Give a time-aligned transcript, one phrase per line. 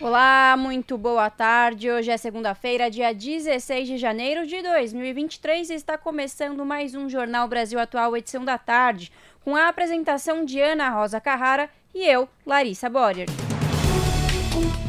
[0.00, 1.90] Olá, muito boa tarde.
[1.90, 7.48] Hoje é segunda-feira, dia 16 de janeiro de 2023 e está começando mais um Jornal
[7.48, 9.10] Brasil Atual, edição da tarde,
[9.44, 13.26] com a apresentação de Ana Rosa Carrara e eu, Larissa Borer.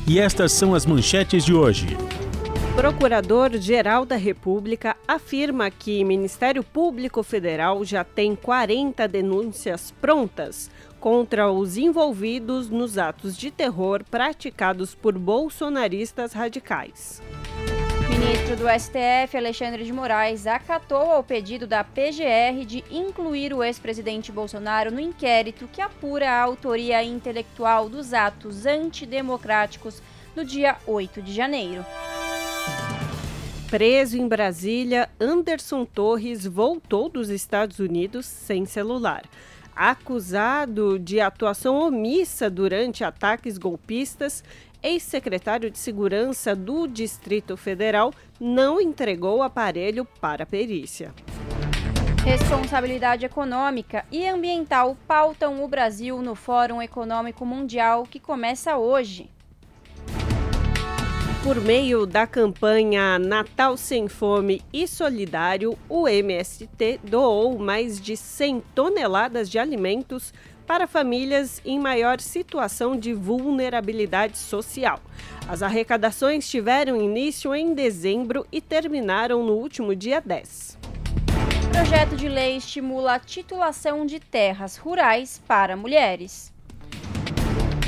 [0.08, 1.88] E estas são as manchetes de hoje.
[2.76, 11.77] Procurador-Geral da República afirma que Ministério Público Federal já tem 40 denúncias prontas contra os
[11.77, 17.22] envolvidos nos atos de terror praticados por bolsonaristas radicais.
[18.09, 24.31] Ministro do STF, Alexandre de Moraes, acatou ao pedido da PGR de incluir o ex-presidente
[24.31, 30.02] Bolsonaro no inquérito que apura a autoria intelectual dos atos antidemocráticos
[30.36, 31.86] no dia 8 de janeiro.
[33.70, 39.23] Preso em Brasília, Anderson Torres voltou dos Estados Unidos sem celular
[39.80, 44.44] acusado de atuação omissa durante ataques golpistas,
[44.83, 51.13] ex-secretário de Segurança do Distrito Federal não entregou o aparelho para perícia.
[52.25, 59.30] Responsabilidade econômica e ambiental pautam o Brasil no Fórum Econômico Mundial que começa hoje.
[61.50, 68.61] Por meio da campanha Natal Sem Fome e Solidário, o MST doou mais de 100
[68.75, 70.31] toneladas de alimentos
[70.67, 75.02] para famílias em maior situação de vulnerabilidade social.
[75.47, 80.77] As arrecadações tiveram início em dezembro e terminaram no último dia 10.
[81.72, 86.54] Projeto de lei estimula a titulação de terras rurais para mulheres.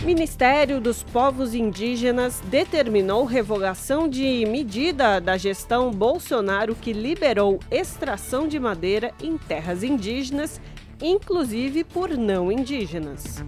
[0.04, 8.60] Ministério dos Povos Indígenas determinou revogação de medida da gestão Bolsonaro que liberou extração de
[8.60, 10.60] madeira em terras indígenas,
[11.00, 13.44] inclusive por não indígenas.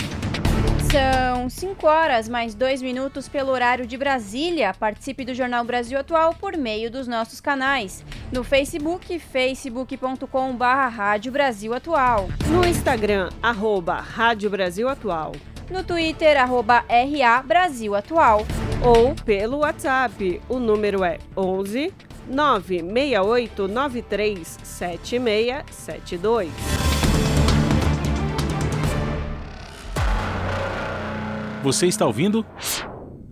[0.91, 4.75] São 5 horas mais 2 minutos pelo horário de Brasília.
[4.75, 8.05] Participe do Jornal Brasil Atual por meio dos nossos canais.
[8.31, 12.29] No Facebook, facebook.com.br Rádio Brasil Atual.
[12.47, 15.31] No Instagram, arroba Rádio Brasil Atual
[15.69, 18.45] no Twitter, arroba RA Brasil Atual.
[18.83, 21.93] Ou pelo WhatsApp, o número é 11
[22.27, 26.49] 968 93 7672.
[31.63, 32.45] Você está ouvindo?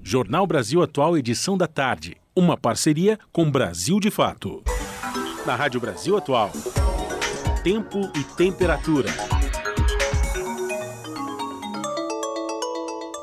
[0.02, 2.16] Jornal Brasil Atual, edição da tarde.
[2.34, 4.63] Uma parceria com Brasil de Fato.
[5.46, 6.50] Na Rádio Brasil Atual.
[7.63, 9.09] Tempo e temperatura.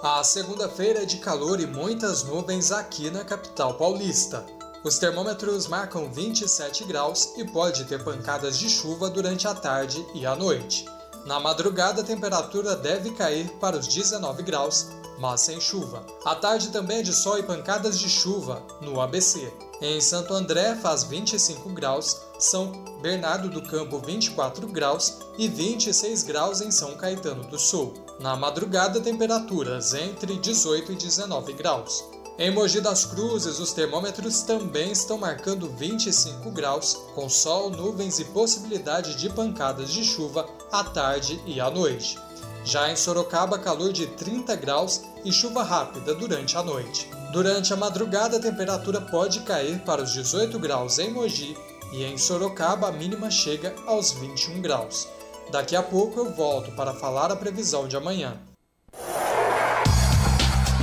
[0.01, 4.47] A segunda-feira é de calor e muitas nuvens aqui na capital paulista.
[4.85, 10.25] Os termômetros marcam 27 graus e pode ter pancadas de chuva durante a tarde e
[10.25, 10.85] a noite.
[11.27, 14.87] Na madrugada, a temperatura deve cair para os 19 graus,
[15.19, 16.07] mas sem chuva.
[16.25, 19.53] A tarde também é de sol e pancadas de chuva no ABC.
[19.83, 22.71] Em Santo André faz 25 graus, São
[23.03, 27.93] Bernardo do Campo 24 graus e 26 graus em São Caetano do Sul.
[28.19, 32.05] Na madrugada, temperaturas entre 18 e 19 graus.
[32.37, 38.25] Em Mogi das Cruzes, os termômetros também estão marcando 25 graus, com sol, nuvens e
[38.27, 42.19] possibilidade de pancadas de chuva à tarde e à noite.
[42.65, 47.09] Já em Sorocaba, calor de 30 graus e chuva rápida durante a noite.
[47.33, 51.57] Durante a madrugada, a temperatura pode cair para os 18 graus em Mogi
[51.93, 55.09] e em Sorocaba a mínima chega aos 21 graus.
[55.51, 58.37] Daqui a pouco eu volto para falar a previsão de amanhã.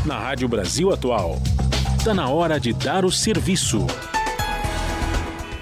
[0.03, 1.35] Na Rádio Brasil Atual,
[1.99, 3.85] está na hora de dar o serviço.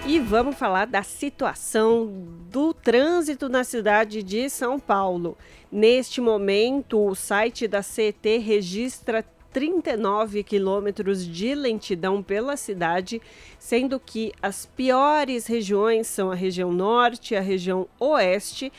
[0.07, 2.07] E vamos falar da situação
[2.49, 5.37] do trânsito na cidade de São Paulo.
[5.69, 13.21] Neste momento, o site da CET registra 39 quilômetros de lentidão pela cidade,
[13.59, 18.73] sendo que as piores regiões são a região norte e a região oeste,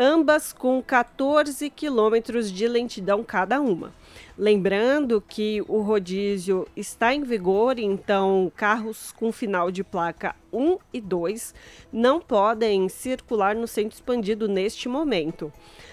[0.00, 3.92] ambas com 14 quilômetros de lentidão cada uma.
[4.36, 11.02] Lembrando que o rodízio está em vigor, então carros com final de placa 1 e
[11.02, 11.54] 2
[11.92, 15.52] não podem circular no centro expandido neste momento.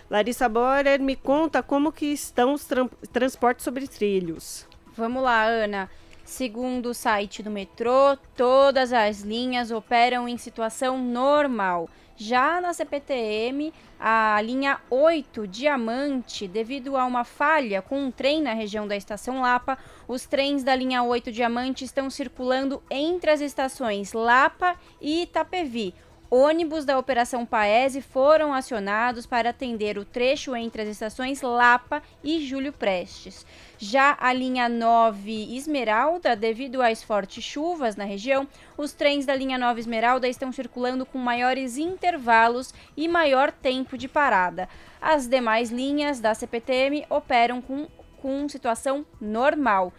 [0.09, 4.65] Larissa Borer me conta como que estão os tra transportes sobre trilhos.
[4.95, 5.89] Vamos lá, Ana.
[6.23, 11.89] Segundo o site do metrô, todas as linhas operam em situação normal.
[12.19, 18.53] Já na CPTM, a linha 8 Diamante, devido a uma falha com um trem na
[18.53, 19.77] região da estação Lapa,
[20.07, 25.93] os trens da linha 8 Diamante estão circulando entre as estações Lapa e Itapevi.
[26.29, 32.45] Ônibus da Operação Paese foram acionados para atender o trecho entre as estações Lapa e
[32.45, 33.45] Júlio Prestes.
[33.77, 38.45] Já a linha 9 Esmeralda, devido às fortes chuvas na região,
[38.77, 44.09] os trens da linha 9 Esmeralda estão circulando com maiores intervalos e maior tempo de
[44.09, 44.67] parada.
[45.01, 47.87] As demais linhas da CPTM operam com,
[48.21, 49.93] com situação normal.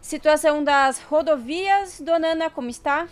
[0.00, 3.08] Situação das rodovias, Dona Ana, como está?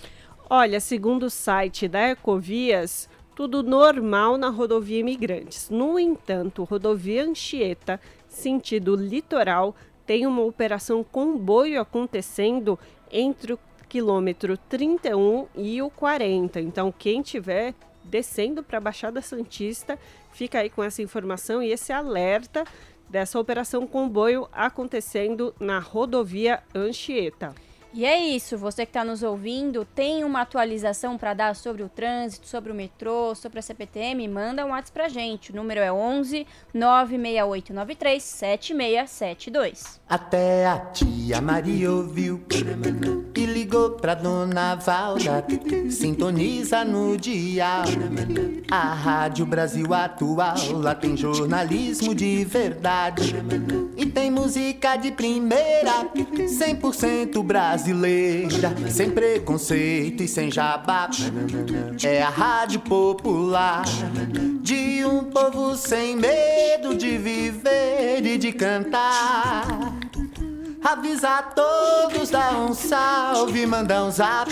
[0.52, 5.70] Olha, segundo o site da Ecovias, tudo normal na rodovia Imigrantes.
[5.70, 12.76] No entanto, rodovia Anchieta, sentido litoral, tem uma operação comboio acontecendo
[13.12, 13.58] entre o
[13.88, 16.60] quilômetro 31 e o 40.
[16.60, 19.96] Então, quem tiver descendo para a Baixada Santista,
[20.32, 22.64] fica aí com essa informação e esse alerta
[23.08, 27.54] dessa operação comboio acontecendo na rodovia Anchieta.
[27.92, 31.88] E é isso, você que está nos ouvindo, tem uma atualização para dar sobre o
[31.88, 34.28] trânsito, sobre o metrô, sobre a CPTM?
[34.28, 35.50] Manda um WhatsApp para gente.
[35.50, 40.00] O número é 11 96893 7672.
[40.08, 42.40] Até a tia Maria ouviu
[43.36, 45.44] e ligou pra dona Valda.
[45.90, 47.82] Sintoniza no dia.
[48.70, 53.34] A Rádio Brasil Atual, lá tem jornalismo de verdade.
[53.96, 61.08] E tem música de primeira, 100% Brasil brasileira, sem preconceito e sem jabá.
[62.02, 63.84] É a rádio popular
[64.60, 69.94] de um povo sem medo de viver e de cantar.
[70.82, 74.50] Avisa a todos, dá um salve, manda um zap.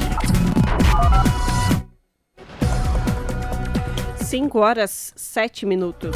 [4.22, 6.16] 5 horas 7 minutos.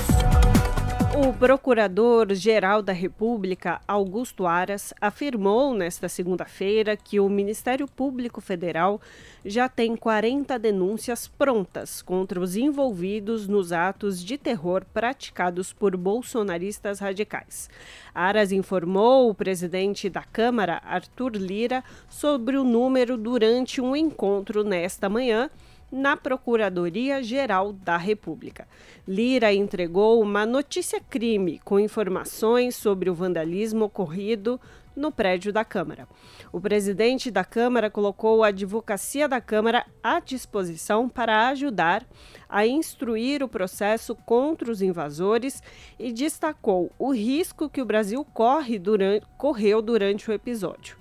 [1.20, 9.02] O Procurador-Geral da República, Augusto Aras, afirmou nesta segunda-feira que o Ministério Público Federal
[9.44, 17.00] já tem 40 denúncias prontas contra os envolvidos nos atos de terror praticados por bolsonaristas
[17.00, 17.68] radicais.
[18.14, 25.10] Aras informou o presidente da Câmara, Arthur Lira, sobre o número durante um encontro nesta
[25.10, 25.50] manhã
[25.92, 28.68] na Procuradoria-Geral da República.
[29.08, 34.60] Lira entregou uma notícia-crime com informações sobre o vandalismo ocorrido
[34.98, 36.08] no prédio da Câmara.
[36.52, 42.06] O presidente da Câmara colocou a advocacia da Câmara à disposição para ajudar
[42.50, 45.62] a instruir o processo contra os invasores
[46.00, 50.98] e destacou o risco que o Brasil corre durante, correu durante o episódio.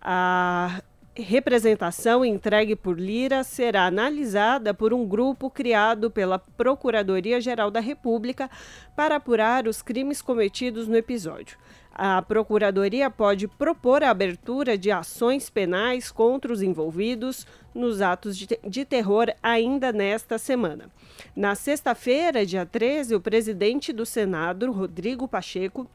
[0.00, 0.82] A
[1.20, 8.50] representação entregue por Lira será analisada por um grupo criado pela Procuradoria-Geral da República
[8.96, 11.56] para apurar os crimes cometidos no episódio.
[11.92, 18.48] A Procuradoria pode propor a abertura de ações penais contra os envolvidos nos atos de,
[18.66, 20.90] de terror ainda nesta semana.
[21.36, 25.86] Na sexta-feira, dia 13, o presidente do Senado, Rodrigo Pacheco,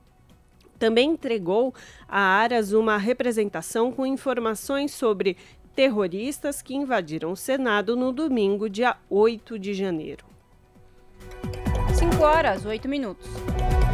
[0.77, 1.74] também entregou
[2.08, 5.38] a Aras uma representação com informações sobre
[5.75, 10.25] terroristas que invadiram o Senado no domingo, dia 8 de janeiro.
[11.94, 13.27] 5 horas, 8 minutos.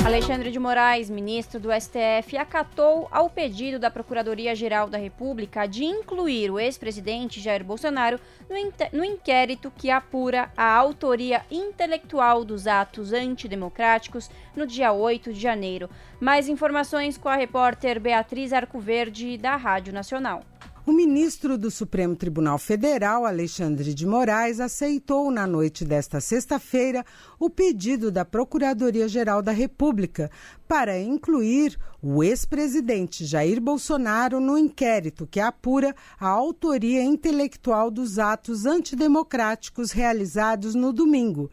[0.04, 6.50] Alexandre de Moraes, ministro do STF, acatou ao pedido da Procuradoria-Geral da República de incluir
[6.50, 14.28] o ex-presidente Jair Bolsonaro no, no inquérito que apura a autoria intelectual dos atos antidemocráticos
[14.56, 15.88] no dia 8 de janeiro.
[16.20, 20.44] Mais informações com a repórter Beatriz Arcoverde, da Rádio Nacional.
[20.84, 27.06] O ministro do Supremo Tribunal Federal, Alexandre de Moraes, aceitou na noite desta sexta-feira
[27.40, 30.32] o pedido da Procuradoria-Geral da República
[30.68, 38.66] para incluir o ex-presidente Jair Bolsonaro no inquérito que apura a autoria intelectual dos atos
[38.66, 41.52] antidemocráticos realizados no domingo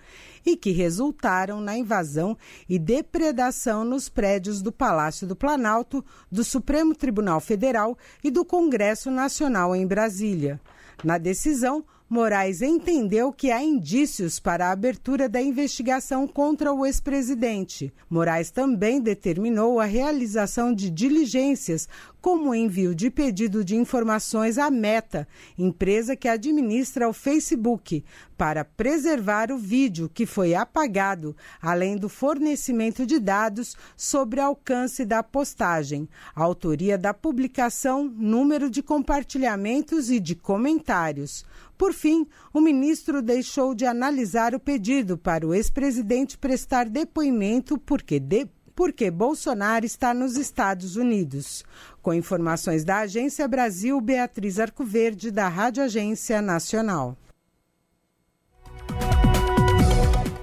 [0.48, 2.34] e que resultaram na invasão
[2.66, 6.02] e depredação nos prédios do Palácio do Planalto,
[6.32, 10.58] do Supremo Tribunal Federal e do Congresso Nacional em Brasília.
[11.04, 17.92] Na decisão, Moraes entendeu que há indícios para a abertura da investigação contra o ex-presidente.
[18.08, 21.86] Moraes também determinou a realização de diligências,
[22.18, 28.02] como o envio de pedido de informações à Meta, empresa que administra o Facebook,
[28.38, 35.22] para preservar o vídeo que foi apagado, além do fornecimento de dados sobre alcance da
[35.22, 41.44] postagem, autoria da publicação, número de compartilhamentos e de comentários.
[41.78, 48.18] Por fim, o ministro deixou de analisar o pedido para o ex-presidente prestar depoimento porque
[48.18, 51.64] de porque Bolsonaro está nos Estados Unidos.
[52.00, 57.16] Com informações da Agência Brasil, Beatriz Arcoverde, da Rádio Agência Nacional.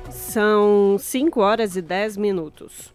[0.10, 2.95] São 5 horas e 10 minutos.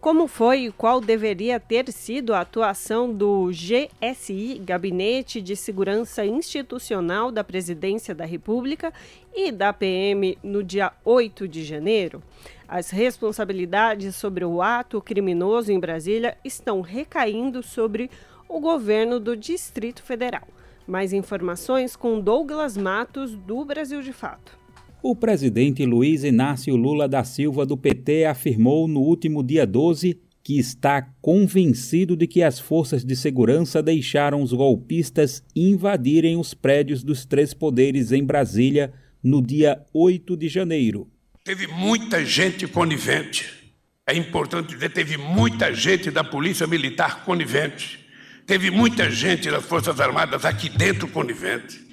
[0.00, 7.30] Como foi e qual deveria ter sido a atuação do GSI, Gabinete de Segurança Institucional
[7.30, 8.94] da Presidência da República,
[9.36, 12.22] e da PM no dia 8 de janeiro?
[12.66, 18.10] As responsabilidades sobre o ato criminoso em Brasília estão recaindo sobre
[18.48, 20.48] o governo do Distrito Federal.
[20.86, 24.59] Mais informações com Douglas Matos, do Brasil de Fato.
[25.02, 30.58] O presidente Luiz Inácio Lula da Silva do PT afirmou no último dia 12 que
[30.58, 37.24] está convencido de que as forças de segurança deixaram os golpistas invadirem os prédios dos
[37.24, 38.92] três poderes em Brasília
[39.22, 41.08] no dia 8 de janeiro.
[41.44, 43.74] Teve muita gente conivente.
[44.06, 48.00] É importante dizer, teve muita gente da Polícia Militar conivente.
[48.46, 51.89] Teve muita gente das Forças Armadas aqui dentro conivente.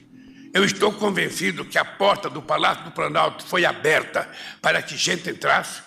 [0.54, 4.30] Eu estou convencido que a porta do Palácio do Planalto foi aberta
[4.62, 5.82] para que gente entrasse,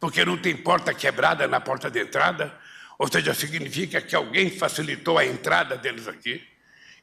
[0.00, 2.52] porque não tem porta quebrada na porta de entrada,
[2.98, 6.40] ou seja, significa que alguém facilitou a entrada deles aqui.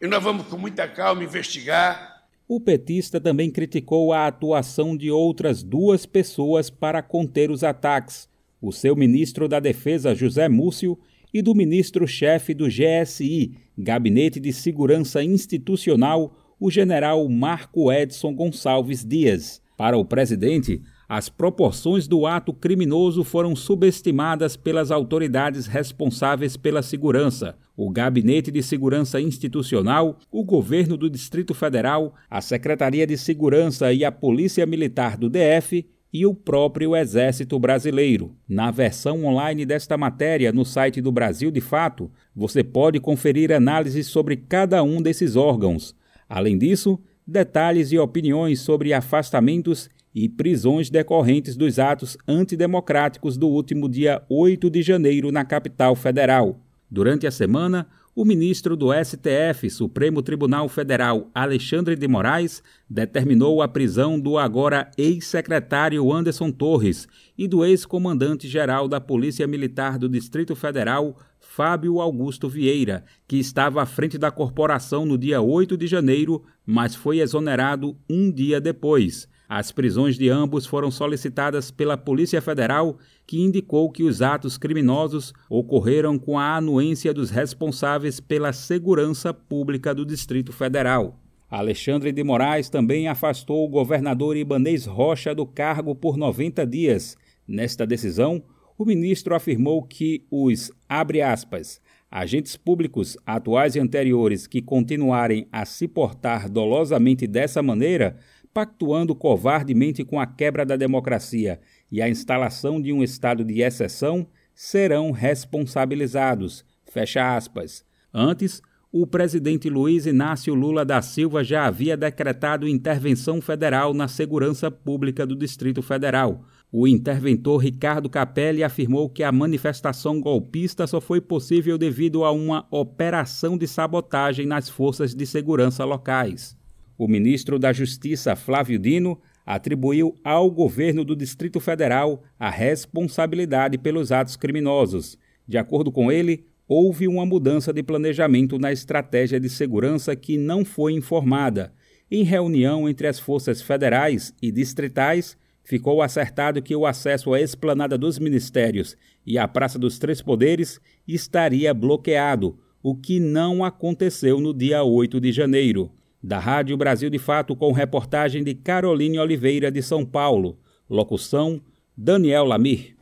[0.02, 2.24] E nós vamos com muita calma investigar.
[2.48, 8.28] O petista também criticou a atuação de outras duas pessoas para conter os ataques:
[8.62, 11.00] o seu ministro da Defesa, José Múcio,
[11.34, 19.62] e do ministro-chefe do GSI, Gabinete de Segurança Institucional, o general Marco Edson Gonçalves Dias.
[19.76, 27.56] Para o presidente, as proporções do ato criminoso foram subestimadas pelas autoridades responsáveis pela segurança,
[27.76, 34.06] o Gabinete de Segurança Institucional, o Governo do Distrito Federal, a Secretaria de Segurança e
[34.06, 38.36] a Polícia Militar do DF e o próprio Exército Brasileiro.
[38.48, 44.08] Na versão online desta matéria no site do Brasil de Fato, você pode conferir análises
[44.08, 45.96] sobre cada um desses órgãos
[46.28, 53.90] Além disso, detalhes e opiniões sobre afastamentos e prisões decorrentes dos atos antidemocráticos do último
[53.90, 56.60] dia 8 de janeiro na capital federal.
[56.90, 63.68] Durante a semana, o ministro do STF, Supremo Tribunal Federal, Alexandre de Moraes, determinou a
[63.68, 71.18] prisão do agora ex-secretário Anderson Torres e do ex-comandante-geral da Polícia Militar do Distrito Federal,
[71.56, 76.96] Fábio Augusto Vieira, que estava à frente da corporação no dia 8 de janeiro, mas
[76.96, 79.28] foi exonerado um dia depois.
[79.48, 85.32] As prisões de ambos foram solicitadas pela Polícia Federal, que indicou que os atos criminosos
[85.48, 91.20] ocorreram com a anuência dos responsáveis pela segurança pública do Distrito Federal.
[91.52, 97.16] Alexandre de Moraes também afastou o governador Ibanês Rocha do cargo por 90 dias.
[97.48, 98.44] Nesta decisão,
[98.78, 101.82] o ministro afirmou que os, abre aspas,
[102.12, 108.18] agentes públicos atuais e anteriores que continuarem a se portar dolosamente dessa maneira,
[108.54, 111.60] pactuando covardemente com a quebra da democracia
[111.92, 116.64] e a instalação de um estado de exceção, serão responsabilizados.
[116.86, 117.84] Fecha aspas.
[118.14, 124.70] Antes, o presidente Luiz Inácio Lula da Silva já havia decretado intervenção federal na segurança
[124.70, 126.46] pública do Distrito Federal,
[126.76, 132.66] o interventor Ricardo Capelli afirmou que a manifestação golpista só foi possível devido a uma
[132.72, 136.58] operação de sabotagem nas forças de segurança locais.
[136.98, 144.12] O ministro da Justiça, Flávio Dino, atribuiu ao governo do Distrito Federal a responsabilidade pelos
[144.12, 145.16] atos criminosos.
[145.48, 150.66] De acordo com ele, houve uma mudança de planejamento na estratégia de segurança que não
[150.66, 151.72] foi informada.
[152.10, 157.98] Em reunião entre as forças federais e distritais, ficou acertado que o acesso à esplanada
[157.98, 164.54] dos ministérios e à Praça dos Três Poderes estaria bloqueado, o que não aconteceu no
[164.54, 165.92] dia 8 de janeiro.
[166.22, 170.58] Da Rádio Brasil de Fato, com reportagem de Caroline Oliveira de São Paulo.
[170.90, 171.62] Locução:
[171.98, 172.96] Daniel Lamir.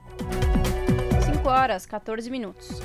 [1.33, 2.79] 5 horas, 14 minutos.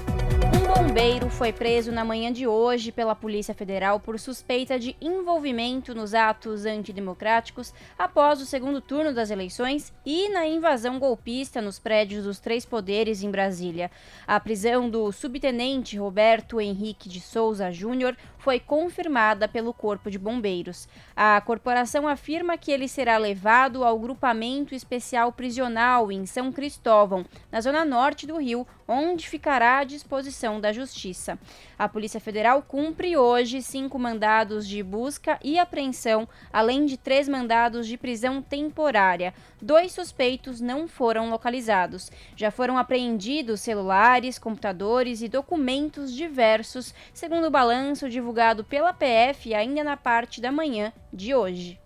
[0.78, 6.12] Bombeiro foi preso na manhã de hoje pela Polícia Federal por suspeita de envolvimento nos
[6.12, 12.38] atos antidemocráticos após o segundo turno das eleições e na invasão golpista nos prédios dos
[12.38, 13.90] três poderes em Brasília.
[14.26, 20.88] A prisão do subtenente Roberto Henrique de Souza Júnior foi confirmada pelo Corpo de Bombeiros.
[21.16, 27.60] A corporação afirma que ele será levado ao grupamento especial prisional em São Cristóvão, na
[27.60, 31.38] zona norte do Rio, onde ficará à disposição da Justiça.
[31.78, 37.86] A Polícia Federal cumpre hoje cinco mandados de busca e apreensão, além de três mandados
[37.86, 39.34] de prisão temporária.
[39.60, 42.10] Dois suspeitos não foram localizados.
[42.36, 49.54] Já foram apreendidos celulares, computadores e documentos diversos, segundo o balanço divulgado divulgado pela PF
[49.54, 51.80] ainda na parte da manhã de hoje.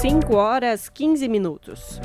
[0.00, 2.00] 5 horas 15 minutos.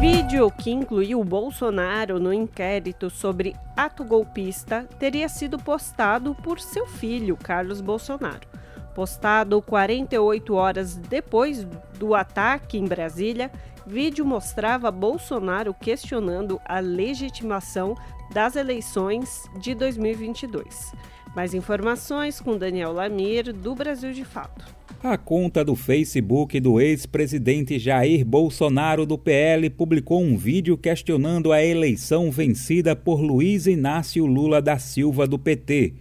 [0.00, 7.36] Vídeo que incluiu Bolsonaro no inquérito sobre ato golpista teria sido postado por seu filho,
[7.36, 8.46] Carlos Bolsonaro.
[8.94, 11.64] Postado 48 horas depois
[11.98, 13.50] do ataque em Brasília,
[13.86, 17.96] vídeo mostrava Bolsonaro questionando a legitimação
[18.32, 20.92] das eleições de 2022.
[21.34, 24.64] Mais informações com Daniel Lamir, do Brasil de Fato.
[25.02, 31.64] A conta do Facebook do ex-presidente Jair Bolsonaro do PL publicou um vídeo questionando a
[31.64, 35.94] eleição vencida por Luiz Inácio Lula da Silva do PT.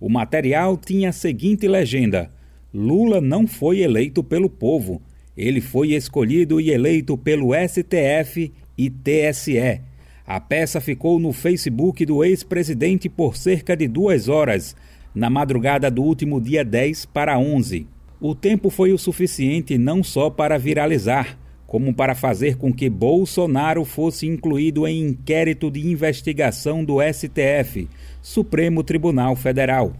[0.00, 2.32] O material tinha a seguinte legenda:
[2.72, 5.02] Lula não foi eleito pelo povo,
[5.36, 9.82] ele foi escolhido e eleito pelo STF e TSE.
[10.30, 14.76] A peça ficou no Facebook do ex-presidente por cerca de duas horas,
[15.14, 17.86] na madrugada do último dia 10 para 11.
[18.20, 23.86] O tempo foi o suficiente não só para viralizar, como para fazer com que Bolsonaro
[23.86, 27.88] fosse incluído em inquérito de investigação do STF,
[28.20, 29.94] Supremo Tribunal Federal.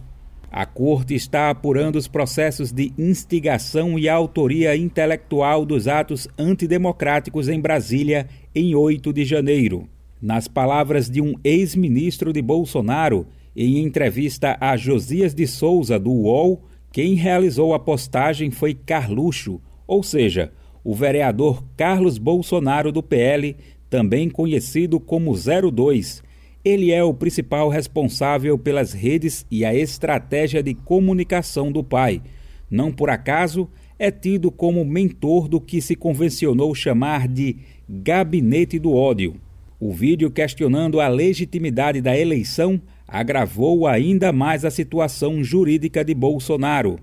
[0.51, 7.59] A Corte está apurando os processos de instigação e autoria intelectual dos atos antidemocráticos em
[7.59, 9.89] Brasília em 8 de janeiro.
[10.21, 16.61] Nas palavras de um ex-ministro de Bolsonaro, em entrevista a Josias de Souza, do UOL,
[16.91, 20.51] quem realizou a postagem foi Carluxo, ou seja,
[20.83, 23.55] o vereador Carlos Bolsonaro do PL,
[23.89, 26.21] também conhecido como 02.
[26.65, 32.21] Ele é o principal responsável pelas redes e a estratégia de comunicação do pai.
[32.69, 37.55] Não por acaso, é tido como mentor do que se convencionou chamar de
[37.87, 39.39] gabinete do ódio.
[39.81, 46.99] O vídeo questionando a legitimidade da eleição agravou ainda mais a situação jurídica de Bolsonaro.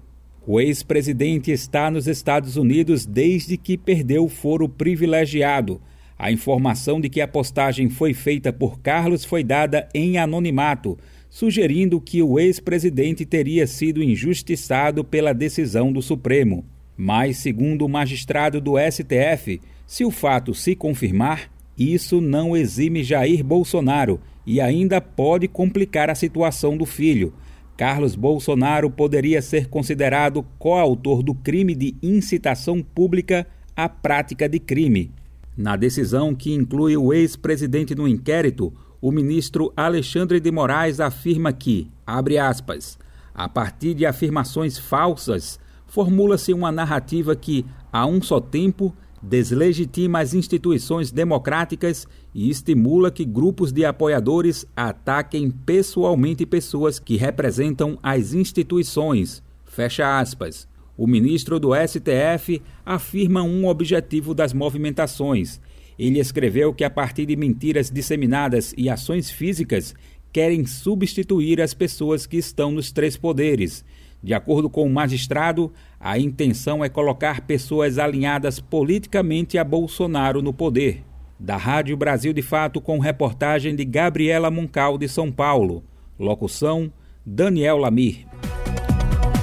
[0.46, 5.80] O ex-presidente está nos Estados Unidos desde que perdeu o foro privilegiado.
[6.18, 10.98] A informação de que a postagem foi feita por Carlos foi dada em anonimato,
[11.30, 16.62] sugerindo que o ex-presidente teria sido injustiçado pela decisão do Supremo.
[16.94, 23.44] Mas, segundo o magistrado do STF, se o fato se confirmar, isso não exime Jair
[23.44, 27.34] Bolsonaro e ainda pode complicar a situação do filho.
[27.76, 35.12] Carlos Bolsonaro poderia ser considerado coautor do crime de incitação pública à prática de crime.
[35.54, 41.90] Na decisão que inclui o ex-presidente no inquérito, o ministro Alexandre de Moraes afirma que,
[42.06, 42.98] abre aspas,
[43.34, 48.94] a partir de afirmações falsas, formula-se uma narrativa que, a um só tempo,
[49.28, 57.98] deslegitima as instituições democráticas e estimula que grupos de apoiadores ataquem pessoalmente pessoas que representam
[58.02, 59.42] as instituições.
[59.64, 60.68] Fecha aspas.
[60.96, 65.60] O ministro do STF afirma um objetivo das movimentações.
[65.98, 69.94] Ele escreveu que, a partir de mentiras disseminadas e ações físicas,
[70.32, 73.84] querem substituir as pessoas que estão nos três poderes
[74.26, 80.52] de acordo com o magistrado, a intenção é colocar pessoas alinhadas politicamente a Bolsonaro no
[80.52, 81.02] poder.
[81.38, 85.82] Da Rádio Brasil de Fato, com reportagem de Gabriela Moncal, de São Paulo.
[86.18, 86.92] Locução:
[87.24, 88.26] Daniel Lamir.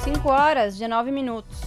[0.02, 1.60] 5 horas de 9 minutos.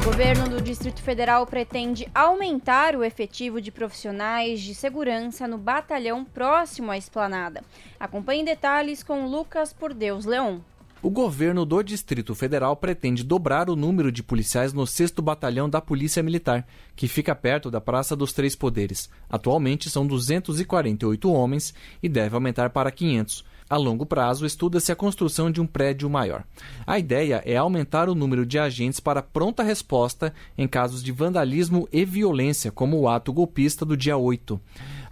[0.00, 6.24] O governo do Distrito Federal pretende aumentar o efetivo de profissionais de segurança no batalhão
[6.24, 7.62] próximo à esplanada.
[7.98, 10.62] Acompanhe detalhes com Lucas Por Deus Leão.
[11.04, 15.78] O governo do Distrito Federal pretende dobrar o número de policiais no 6 Batalhão da
[15.78, 19.10] Polícia Militar, que fica perto da Praça dos Três Poderes.
[19.28, 23.44] Atualmente são 248 homens e deve aumentar para 500.
[23.68, 26.42] A longo prazo, estuda-se a construção de um prédio maior.
[26.86, 31.86] A ideia é aumentar o número de agentes para pronta resposta em casos de vandalismo
[31.92, 34.58] e violência, como o ato golpista do dia 8.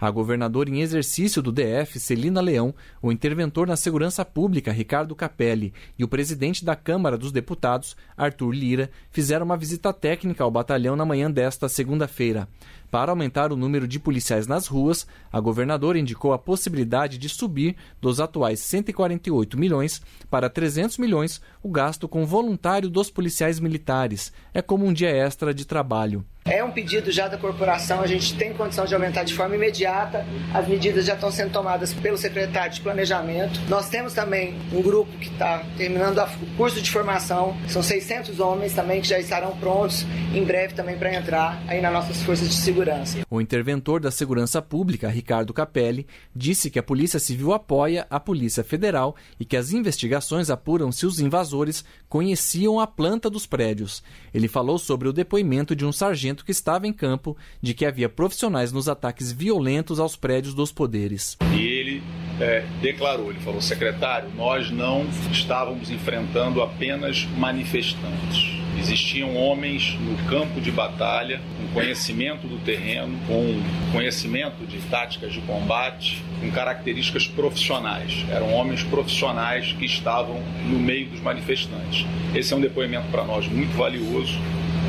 [0.03, 5.73] A governadora em exercício do DF, Celina Leão, o interventor na segurança pública, Ricardo Capelli,
[5.97, 10.97] e o presidente da Câmara dos Deputados, Arthur Lira, fizeram uma visita técnica ao batalhão
[10.97, 12.49] na manhã desta segunda-feira.
[12.91, 17.77] Para aumentar o número de policiais nas ruas, a governadora indicou a possibilidade de subir
[18.01, 24.33] dos atuais 148 milhões para 300 milhões o gasto com voluntário dos policiais militares.
[24.53, 26.25] É como um dia extra de trabalho.
[26.45, 30.25] É um pedido já da corporação, a gente tem condição de aumentar de forma imediata.
[30.53, 33.61] As medidas já estão sendo tomadas pelo secretário de Planejamento.
[33.69, 37.55] Nós temos também um grupo que está terminando o curso de formação.
[37.69, 41.93] São 600 homens também que já estarão prontos em breve também para entrar aí nas
[41.93, 43.19] nossas forças de segurança.
[43.29, 48.63] O interventor da Segurança Pública, Ricardo Capelli, disse que a Polícia Civil apoia a Polícia
[48.63, 54.03] Federal e que as investigações apuram se os invasores conheciam a planta dos prédios.
[54.33, 58.07] Ele falou sobre o depoimento de um sargento que estava em campo de que havia
[58.07, 61.37] profissionais nos ataques violentos aos prédios dos poderes.
[61.53, 62.03] E ele
[62.39, 68.63] é, declarou, ele falou, secretário, nós não estávamos enfrentando apenas manifestantes.
[68.77, 75.41] Existiam homens no campo de batalha, com conhecimento do terreno, com conhecimento de táticas de
[75.41, 78.25] combate, com características profissionais.
[78.29, 82.05] Eram homens profissionais que estavam no meio dos manifestantes.
[82.33, 84.37] Esse é um depoimento para nós muito valioso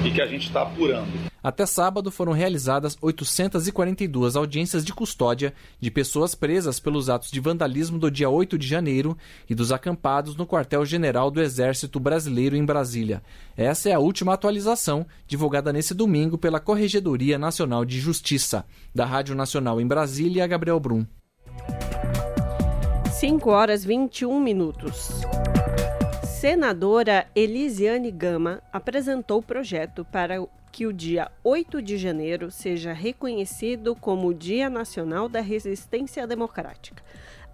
[0.05, 1.34] e que a gente está apurando.
[1.45, 7.99] Até sábado foram realizadas 842 audiências de custódia de pessoas presas pelos atos de vandalismo
[7.99, 9.15] do dia 8 de janeiro
[9.47, 13.23] e dos acampados no quartel-general do Exército Brasileiro em Brasília.
[13.59, 18.65] Essa é a última atualização, divulgada nesse domingo pela Corregedoria Nacional de Justiça.
[18.95, 21.05] Da Rádio Nacional em Brasília, Gabriel Brum.
[23.21, 25.11] 5 horas 21 minutos.
[26.41, 30.41] Senadora Elisiane Gama apresentou o projeto para
[30.75, 37.01] que o dia 8 de janeiro seja reconhecido como o Dia Nacional da Resistência Democrática.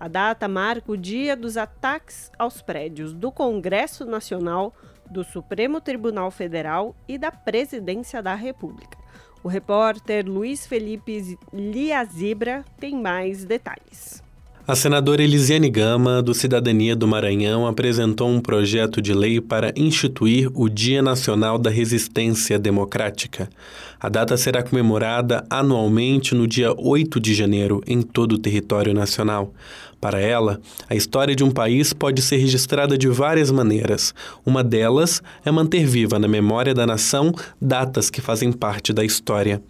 [0.01, 4.75] A data marca o dia dos ataques aos prédios do Congresso Nacional,
[5.11, 8.97] do Supremo Tribunal Federal e da Presidência da República.
[9.45, 14.23] O repórter Luiz Felipe Liazibra tem mais detalhes.
[14.71, 20.49] A senadora Elisiane Gama, do Cidadania do Maranhão, apresentou um projeto de lei para instituir
[20.55, 23.51] o Dia Nacional da Resistência Democrática.
[23.99, 29.53] A data será comemorada anualmente no dia 8 de janeiro em todo o território nacional.
[30.01, 34.15] Para ela, a história de um país pode ser registrada de várias maneiras.
[34.47, 39.61] Uma delas é manter viva na memória da nação datas que fazem parte da história.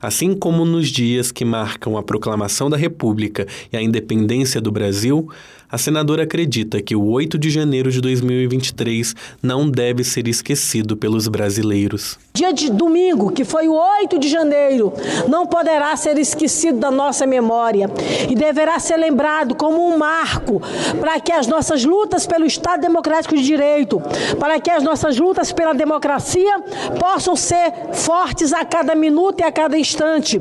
[0.00, 5.28] Assim como nos dias que marcam a proclamação da República e a independência do Brasil,
[5.70, 11.28] a senadora acredita que o 8 de janeiro de 2023 não deve ser esquecido pelos
[11.28, 12.18] brasileiros.
[12.34, 14.92] Dia de domingo, que foi o 8 de janeiro,
[15.28, 17.88] não poderá ser esquecido da nossa memória
[18.28, 20.60] e deverá ser lembrado como um marco
[21.00, 24.00] para que as nossas lutas pelo Estado Democrático de Direito,
[24.38, 26.60] para que as nossas lutas pela democracia
[26.98, 30.40] possam ser fortes a cada minuto e a cada instante.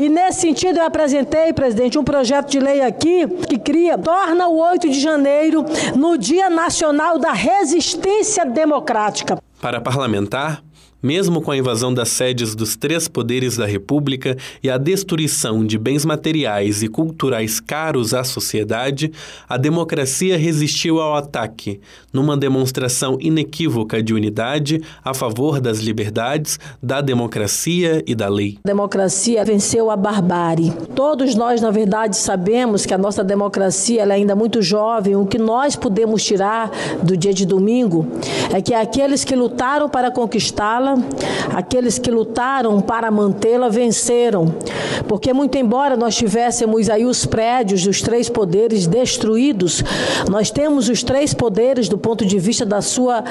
[0.00, 4.69] E nesse sentido eu apresentei, presidente, um projeto de lei aqui que cria, torna o
[4.70, 5.64] 8 de janeiro
[5.96, 9.36] no Dia Nacional da Resistência Democrática.
[9.60, 10.62] Para parlamentar,
[11.02, 15.78] mesmo com a invasão das sedes dos três poderes da República e a destruição de
[15.78, 19.12] bens materiais e culturais caros à sociedade,
[19.48, 21.80] a democracia resistiu ao ataque,
[22.12, 28.58] numa demonstração inequívoca de unidade a favor das liberdades, da democracia e da lei.
[28.64, 30.72] A democracia venceu a barbárie.
[30.94, 35.16] Todos nós, na verdade, sabemos que a nossa democracia é ainda muito jovem.
[35.16, 36.70] O que nós podemos tirar
[37.02, 38.06] do dia de domingo
[38.52, 40.89] é que aqueles que lutaram para conquistá-la
[41.54, 44.54] aqueles que lutaram para mantê-la venceram.
[45.08, 49.82] Porque, muito embora nós tivéssemos aí os prédios dos três poderes destruídos,
[50.30, 53.24] nós temos os três poderes, do ponto de vista da sua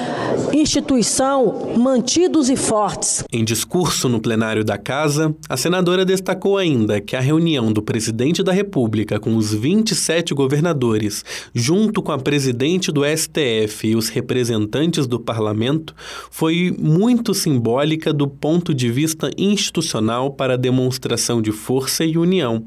[0.54, 3.24] instituição, mantidos e fortes.
[3.32, 8.43] Em discurso no plenário da Casa, a senadora destacou ainda que a reunião do presidente
[8.43, 15.08] da República com os 27 governadores, junto com a presidente do STF e os representantes
[15.08, 15.95] do parlamento,
[16.30, 22.64] foi muito significativa simbólica do ponto de vista institucional para demonstração de força e união.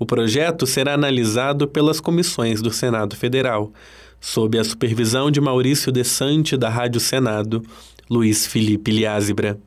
[0.00, 3.72] O projeto será analisado pelas comissões do Senado Federal,
[4.20, 7.62] sob a supervisão de Maurício Desante, da Rádio Senado,
[8.10, 9.58] Luiz Felipe Liázebra.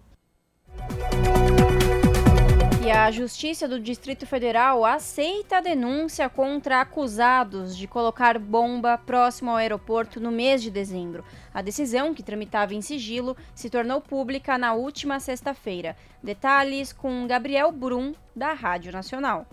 [3.09, 9.55] A Justiça do Distrito Federal aceita a denúncia contra acusados de colocar bomba próximo ao
[9.55, 11.25] aeroporto no mês de dezembro.
[11.51, 15.97] A decisão, que tramitava em sigilo, se tornou pública na última sexta-feira.
[16.21, 19.47] Detalhes com Gabriel Brum, da Rádio Nacional.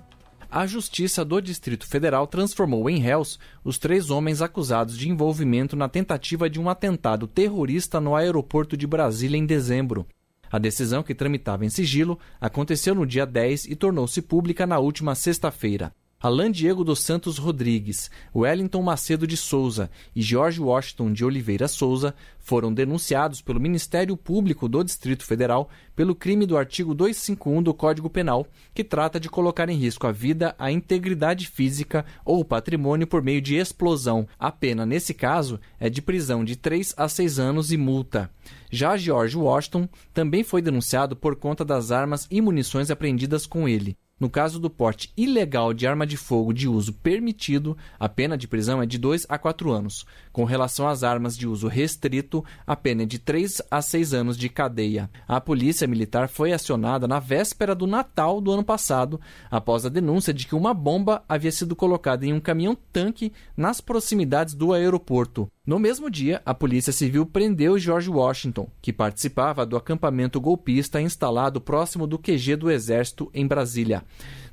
[0.51, 5.89] A Justiça do Distrito Federal transformou em réus os três homens acusados de envolvimento na
[5.89, 10.07] tentativa de um atentado terrorista no aeroporto de Brasília em dezembro.
[10.57, 15.15] A decisão, que tramitava em sigilo, aconteceu no dia 10 e tornou-se pública na última
[15.15, 15.93] sexta-feira.
[16.27, 22.17] Alain Diego dos Santos Rodrigues, Wellington Macedo de Souza e George Washington de Oliveira Souza
[22.41, 28.11] foram denunciados pelo Ministério Público do Distrito Federal pelo crime do artigo 251 do Código
[28.11, 33.07] Penal, que trata de colocar em risco a vida, a integridade física ou o patrimônio
[33.07, 34.27] por meio de explosão.
[34.37, 38.29] A pena, nesse caso, é de prisão de 3 a 6 anos e multa.
[38.69, 43.97] Já George Washington também foi denunciado por conta das armas e munições apreendidas com ele.
[44.19, 48.49] No caso do porte ilegal de arma de fogo de uso permitido, a pena de
[48.49, 50.07] prisão é de 2 a 4 anos.
[50.33, 54.39] Com relação às armas de uso restrito, a pena é de 3 a 6 anos
[54.39, 55.11] de cadeia.
[55.29, 60.33] A polícia militar foi acionada na véspera do Natal do ano passado, após a denúncia
[60.33, 65.47] de que uma bomba havia sido colocada em um caminhão-tanque nas proximidades do aeroporto.
[65.67, 71.61] No mesmo dia, a Polícia Civil prendeu George Washington, que participava do acampamento golpista instalado
[71.61, 74.05] próximo do QG do Exército em Brasília.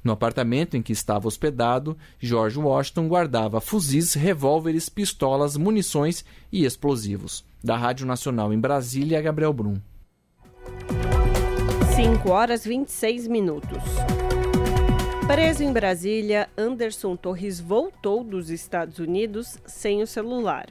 [0.03, 7.45] No apartamento em que estava hospedado, George Washington guardava fuzis, revólveres, pistolas, munições e explosivos.
[7.63, 9.75] Da Rádio Nacional em Brasília, Gabriel Brum.
[11.95, 13.83] 5 horas 26 minutos.
[15.27, 20.67] Preso em Brasília, Anderson Torres voltou dos Estados Unidos sem o celular.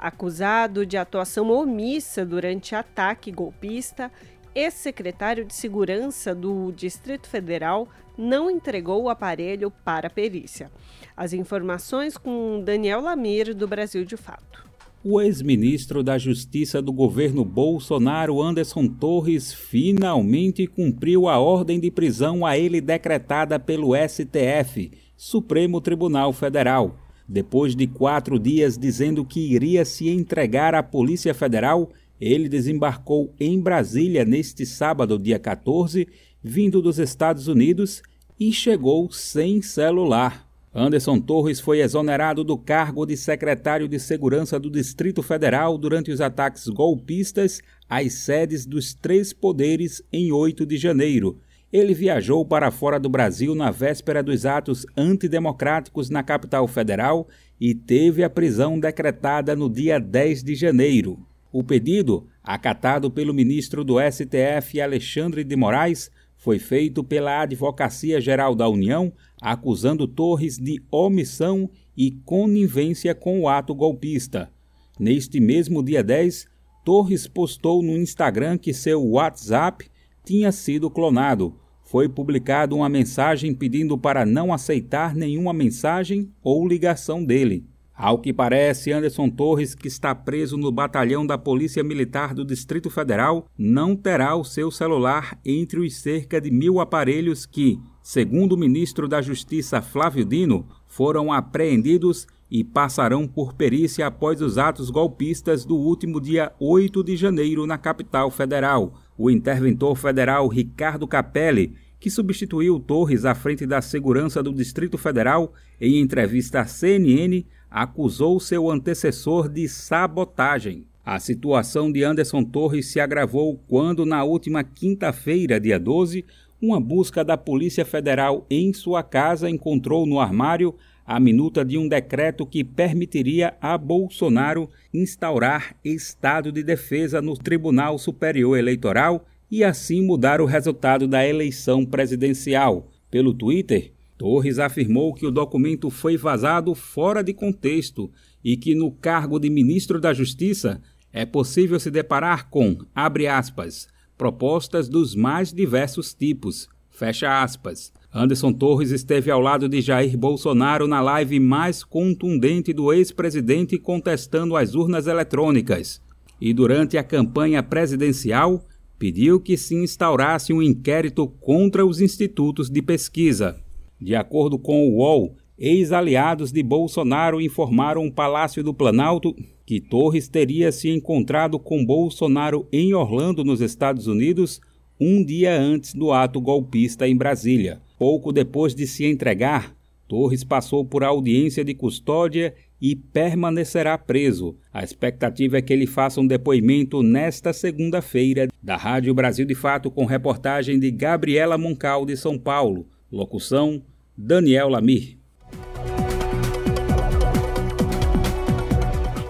[0.00, 4.10] Acusado de atuação omissa durante ataque golpista,
[4.54, 7.86] ex-secretário de Segurança do Distrito Federal
[8.16, 10.70] não entregou o aparelho para a perícia.
[11.14, 14.64] As informações com Daniel Lamir, do Brasil de Fato.
[15.04, 22.46] O ex-ministro da Justiça do governo Bolsonaro, Anderson Torres, finalmente cumpriu a ordem de prisão
[22.46, 26.98] a ele decretada pelo STF, Supremo Tribunal Federal.
[27.32, 31.88] Depois de quatro dias dizendo que iria se entregar à Polícia Federal,
[32.20, 36.08] ele desembarcou em Brasília neste sábado, dia 14,
[36.42, 38.02] vindo dos Estados Unidos
[38.38, 40.44] e chegou sem celular.
[40.74, 46.20] Anderson Torres foi exonerado do cargo de secretário de Segurança do Distrito Federal durante os
[46.20, 51.38] ataques golpistas às sedes dos três poderes em 8 de janeiro
[51.72, 57.28] ele viajou para fora do Brasil na véspera dos atos antidemocráticos na capital federal
[57.60, 61.18] e teve a prisão decretada no dia 10 de janeiro.
[61.52, 68.54] O pedido, acatado pelo ministro do STF Alexandre de Moraes, foi feito pela Advocacia Geral
[68.54, 74.50] da União, acusando Torres de omissão e conivência com o ato golpista.
[74.98, 76.46] Neste mesmo dia 10,
[76.84, 79.89] Torres postou no Instagram que seu WhatsApp
[80.30, 81.56] tinha sido clonado.
[81.82, 87.66] Foi publicada uma mensagem pedindo para não aceitar nenhuma mensagem ou ligação dele.
[87.92, 92.88] Ao que parece, Anderson Torres, que está preso no batalhão da Polícia Militar do Distrito
[92.88, 98.58] Federal, não terá o seu celular entre os cerca de mil aparelhos que, segundo o
[98.58, 105.64] ministro da Justiça Flávio Dino, foram apreendidos e passarão por perícia após os atos golpistas
[105.64, 112.08] do último dia 8 de janeiro na capital federal o interventor federal Ricardo Capelli, que
[112.08, 118.70] substituiu Torres à frente da segurança do Distrito Federal, em entrevista à CNN, acusou seu
[118.70, 120.86] antecessor de sabotagem.
[121.04, 126.24] A situação de Anderson Torres se agravou quando, na última quinta-feira, dia 12,
[126.62, 130.74] uma busca da Polícia Federal em sua casa encontrou no armário
[131.06, 137.98] a minuta de um decreto que permitiria a Bolsonaro instaurar estado de defesa no Tribunal
[137.98, 142.88] Superior Eleitoral e assim mudar o resultado da eleição presidencial.
[143.10, 148.10] Pelo Twitter, Torres afirmou que o documento foi vazado fora de contexto
[148.44, 150.80] e que no cargo de ministro da Justiça
[151.12, 157.92] é possível se deparar com, abre aspas, propostas dos mais diversos tipos, fecha aspas.
[158.12, 164.56] Anderson Torres esteve ao lado de Jair Bolsonaro na live mais contundente do ex-presidente contestando
[164.56, 166.02] as urnas eletrônicas.
[166.40, 168.66] E durante a campanha presidencial,
[168.98, 173.62] pediu que se instaurasse um inquérito contra os institutos de pesquisa.
[174.00, 180.26] De acordo com o UOL, ex-aliados de Bolsonaro informaram o Palácio do Planalto que Torres
[180.26, 184.60] teria se encontrado com Bolsonaro em Orlando, nos Estados Unidos,
[184.98, 187.80] um dia antes do ato golpista em Brasília.
[188.00, 189.76] Pouco depois de se entregar,
[190.08, 194.56] Torres passou por audiência de custódia e permanecerá preso.
[194.72, 198.48] A expectativa é que ele faça um depoimento nesta segunda-feira.
[198.62, 202.86] Da Rádio Brasil de Fato, com reportagem de Gabriela Moncal, de São Paulo.
[203.12, 203.82] Locução:
[204.16, 205.18] Daniel Lamir.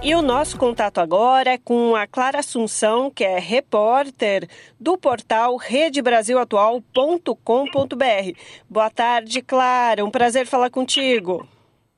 [0.02, 4.48] E o nosso contato agora é com a Clara Assunção, que é repórter
[4.80, 8.40] do portal redebrasilatual.com.br.
[8.66, 10.02] Boa tarde, Clara.
[10.02, 11.46] Um prazer falar contigo.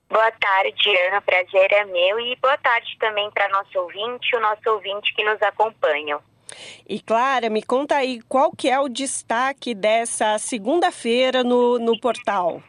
[0.09, 1.21] Boa tarde, Ana.
[1.21, 5.41] Prazer é meu e boa tarde também para nosso ouvinte, o nosso ouvinte que nos
[5.41, 6.19] acompanha.
[6.88, 12.61] E Clara, me conta aí qual que é o destaque dessa segunda-feira no, no portal.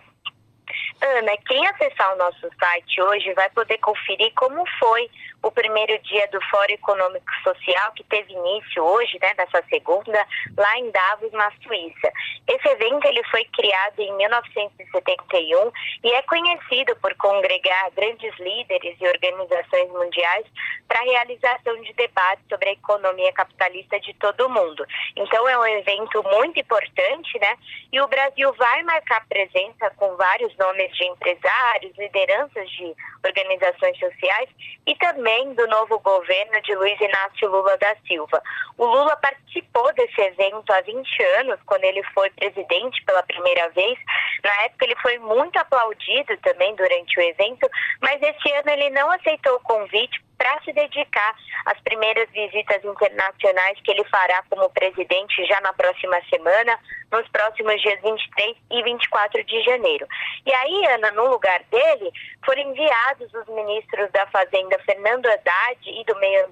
[1.02, 5.10] Ana, quem acessar o nosso site hoje vai poder conferir como foi
[5.44, 10.26] o primeiro dia do Fórum Econômico Social, que teve início hoje, né, nessa segunda,
[10.58, 12.12] lá em Davos, na Suíça.
[12.48, 15.72] Esse evento ele foi criado em 1971
[16.04, 20.46] e é conhecido por congregar grandes líderes e organizações mundiais
[20.88, 24.86] para a realização de debates sobre a economia capitalista de todo o mundo.
[25.18, 27.58] Então é um evento muito importante, né?
[27.92, 34.50] E o Brasil vai marcar presença com vários nomes de empresários, lideranças de organizações sociais
[34.86, 38.42] e também do novo governo de Luiz Inácio Lula da Silva.
[38.78, 43.98] O Lula participou desse evento há 20 anos, quando ele foi presidente pela primeira vez.
[44.44, 47.68] Na época, ele foi muito aplaudido também durante o evento,
[48.02, 51.34] mas esse ano ele não aceitou o convite para se dedicar
[51.68, 56.78] às primeiras visitas internacionais que ele fará como presidente já na próxima semana,
[57.10, 60.06] nos próximos dias 23 e 24 de janeiro.
[60.46, 62.12] E aí, Ana, no lugar dele,
[62.46, 66.46] foram enviados os ministros da Fazenda Fernando Haddad e do Meio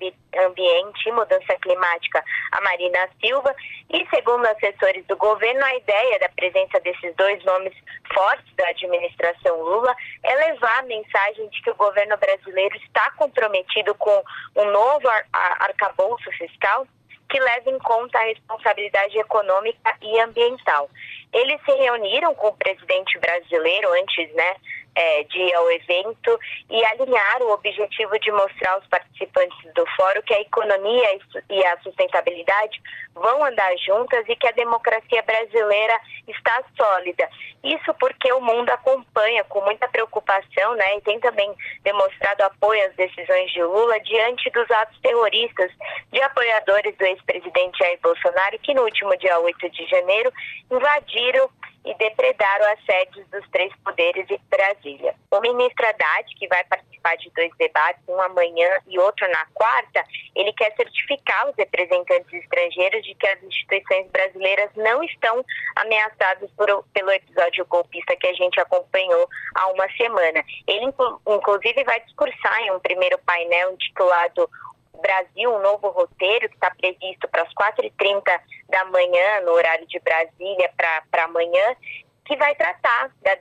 [0.48, 2.24] Ambiente e Mudança Climática,
[2.54, 3.54] a Marina Silva,
[3.90, 7.74] e segundo assessores do governo, a ideia da presença desses dois nomes
[8.14, 13.81] fortes da administração Lula é levar a mensagem de que o governo brasileiro está comprometido
[13.96, 14.24] com
[14.56, 15.26] um novo ar
[15.60, 16.88] arcabouço fiscal
[17.30, 20.90] que leve em conta a responsabilidade econômica e ambiental.
[21.34, 24.56] Eles se reuniram com o presidente brasileiro antes, né,
[24.96, 26.40] é, de ir ao evento
[26.70, 31.80] e alinhar o objetivo de mostrar aos participantes do fórum que a economia e a
[31.80, 32.82] sustentabilidade
[33.14, 37.30] vão andar juntas e que a democracia brasileira está sólida.
[37.64, 42.96] Isso porque o mundo acompanha com muita preocupação, né, e tem também demonstrado apoio às
[42.96, 45.72] decisões de Lula diante dos atos terroristas
[46.12, 50.32] de apoiadores do ex-presidente Jair Bolsonaro que no último dia 8 de janeiro
[50.70, 51.21] invadiram
[51.84, 55.16] e depredaram as sedes dos três poderes em Brasília.
[55.32, 60.04] O ministro Haddad, que vai participar de dois debates, um amanhã e outro na quarta,
[60.36, 65.44] ele quer certificar os representantes estrangeiros de que as instituições brasileiras não estão
[65.76, 70.44] ameaçadas por, pelo episódio golpista que a gente acompanhou há uma semana.
[70.68, 70.86] Ele,
[71.28, 74.48] inclusive, vai discursar em um primeiro painel intitulado
[75.00, 78.24] Brasil, um novo roteiro que está previsto para as 4h30
[78.70, 81.76] da manhã, no horário de Brasília, para amanhã,
[82.26, 83.38] que vai tratar da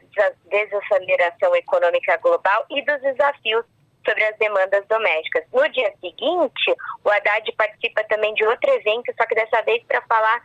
[0.46, 3.64] desaceleração econômica global e dos desafios
[4.04, 5.44] sobre as demandas domésticas.
[5.52, 10.00] No dia seguinte, o Haddad participa também de outro evento, só que dessa vez para
[10.02, 10.42] falar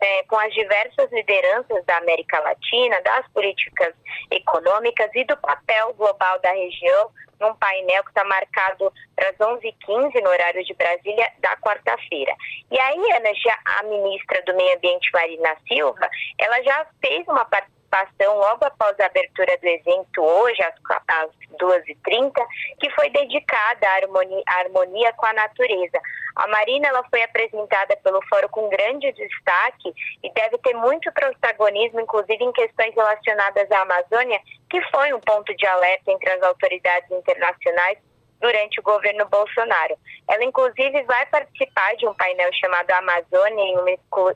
[0.00, 3.94] é, com as diversas lideranças da América Latina, das políticas
[4.30, 10.22] econômicas e do papel global da região num painel que está marcado para as 11h15
[10.22, 12.32] no horário de Brasília da quarta-feira.
[12.70, 17.44] E aí, Ana, já a ministra do Meio Ambiente, Marina Silva, ela já fez uma
[17.44, 20.74] participação participação logo após a abertura do evento, hoje, às,
[21.08, 22.32] às 2h30,
[22.80, 26.00] que foi dedicada à harmonia, à harmonia com a natureza.
[26.36, 32.00] A Marina ela foi apresentada pelo fórum com grande destaque e deve ter muito protagonismo,
[32.00, 37.10] inclusive em questões relacionadas à Amazônia, que foi um ponto de alerta entre as autoridades
[37.10, 37.98] internacionais
[38.42, 39.96] durante o governo Bolsonaro.
[40.28, 43.90] Ela, inclusive, vai participar de um painel chamado Amazônia em uma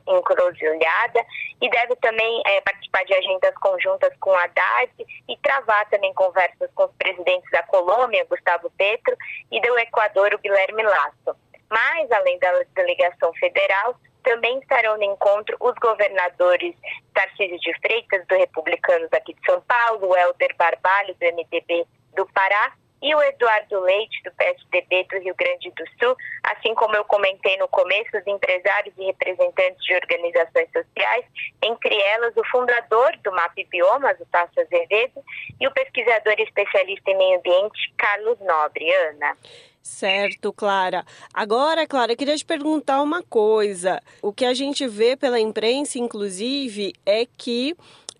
[0.07, 1.25] encruzilhada
[1.61, 4.91] e deve também é, participar de agendas conjuntas com a Haddad
[5.27, 9.15] e travar também conversas com os presidentes da Colômbia, Gustavo Petro,
[9.51, 11.37] e do Equador, o Guilherme Lasso.
[11.69, 16.75] Mas, além da delegação federal, também estarão no encontro os governadores
[17.13, 22.73] Tarcísio de Freitas, do Republicanos aqui de São Paulo, Helder Barbalho, do MDB do Pará,
[23.01, 27.57] e o Eduardo Leite, do PSDB do Rio Grande do Sul, assim como eu comentei
[27.57, 31.25] no começo, os empresários e representantes de organizações sociais,
[31.61, 35.23] entre elas o fundador do MAP Biomas, o Tasso Azevedo,
[35.59, 38.87] e o pesquisador especialista em meio ambiente, Carlos Nobre.
[38.93, 39.37] Ana.
[39.81, 41.05] Certo, Clara.
[41.33, 44.01] Agora, Clara, eu queria te perguntar uma coisa.
[44.21, 47.73] O que a gente vê pela imprensa, inclusive, é que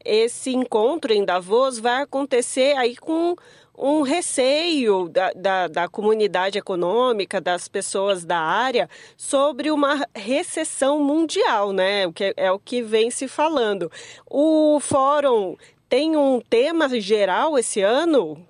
[0.06, 3.36] esse encontro em Davos vai acontecer aí com
[3.78, 11.72] um receio da, da, da, comunidade econômica, das pessoas da área, sobre uma recessão mundial,
[11.72, 12.08] né?
[12.08, 13.92] O que é, é o que vem se falando.
[14.26, 15.56] O fórum
[15.88, 18.47] tem um tema geral esse ano?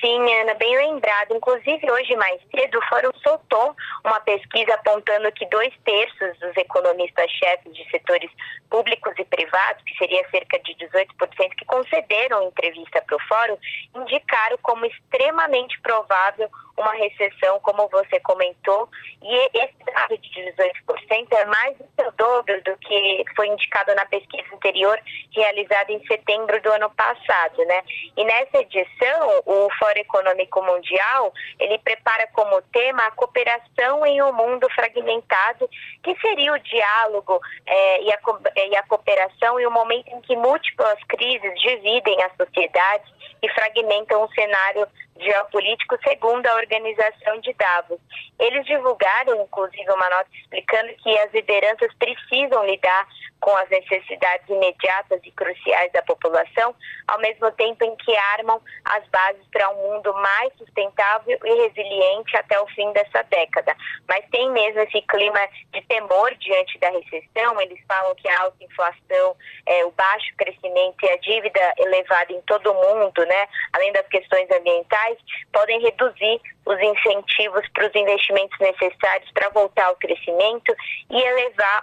[0.00, 1.34] Sim, Ana, bem lembrado.
[1.34, 7.74] Inclusive, hoje mais cedo, o Fórum soltou uma pesquisa apontando que dois terços dos economistas-chefes
[7.74, 8.30] de setores
[8.70, 11.08] públicos e privados, que seria cerca de 18%,
[11.56, 13.58] que concederam entrevista para o Fórum,
[13.96, 16.48] indicaram como extremamente provável
[16.78, 18.88] uma recessão, como você comentou,
[19.22, 24.54] e esse dado de 18% é mais do dobro do que foi indicado na pesquisa
[24.54, 24.98] anterior,
[25.34, 27.82] realizada em setembro do ano passado, né?
[28.16, 34.32] E nessa edição, o Fórum Econômico Mundial, ele prepara como tema a cooperação em um
[34.32, 35.68] mundo fragmentado,
[36.02, 38.18] que seria o diálogo é, e, a,
[38.68, 43.12] e a cooperação em um momento em que múltiplas crises dividem a sociedade
[43.42, 44.86] e fragmentam o cenário
[45.20, 47.98] geopolítico segundo a organização de Davos.
[48.38, 53.08] Eles divulgaram, inclusive, uma nota explicando que as lideranças precisam lidar
[53.40, 56.74] com as necessidades imediatas e cruciais da população,
[57.06, 62.36] ao mesmo tempo em que armam as bases para um mundo mais sustentável e resiliente
[62.36, 63.76] até o fim dessa década.
[64.08, 65.40] Mas tem mesmo esse clima
[65.72, 67.60] de temor diante da recessão.
[67.60, 69.36] Eles falam que a alta inflação,
[69.66, 74.06] é, o baixo crescimento e a dívida elevada em todo o mundo, né, além das
[74.08, 75.18] questões ambientais,
[75.52, 80.74] podem reduzir os incentivos para os investimentos necessários para voltar ao crescimento
[81.10, 81.82] e elevar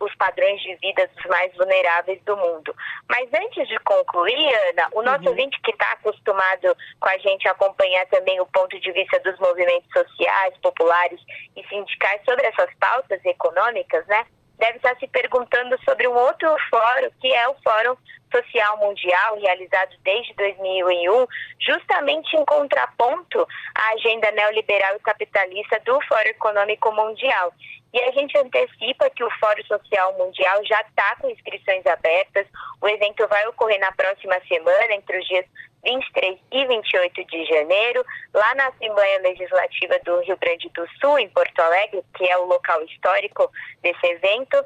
[0.00, 2.74] os padrões de vida dos mais vulneráveis do mundo.
[3.08, 5.30] Mas antes de concluir, Ana, o nosso uhum.
[5.30, 9.90] ouvinte que está acostumado com a gente acompanhar também o ponto de vista dos movimentos
[9.92, 11.20] sociais, populares
[11.56, 14.26] e sindicais sobre essas pautas econômicas, né?
[14.58, 17.96] deve estar se perguntando sobre um outro fórum, que é o Fórum
[18.30, 21.26] Social Mundial, realizado desde 2001,
[21.60, 27.52] justamente em contraponto à agenda neoliberal e capitalista do Fórum Econômico Mundial.
[27.92, 32.46] E a gente antecipa que o Fórum Social Mundial já está com inscrições abertas.
[32.82, 35.46] O evento vai ocorrer na próxima semana, entre os dias
[35.84, 41.28] 23 e 28 de janeiro, lá na Assembleia Legislativa do Rio Grande do Sul, em
[41.30, 43.50] Porto Alegre, que é o local histórico
[43.82, 44.64] desse evento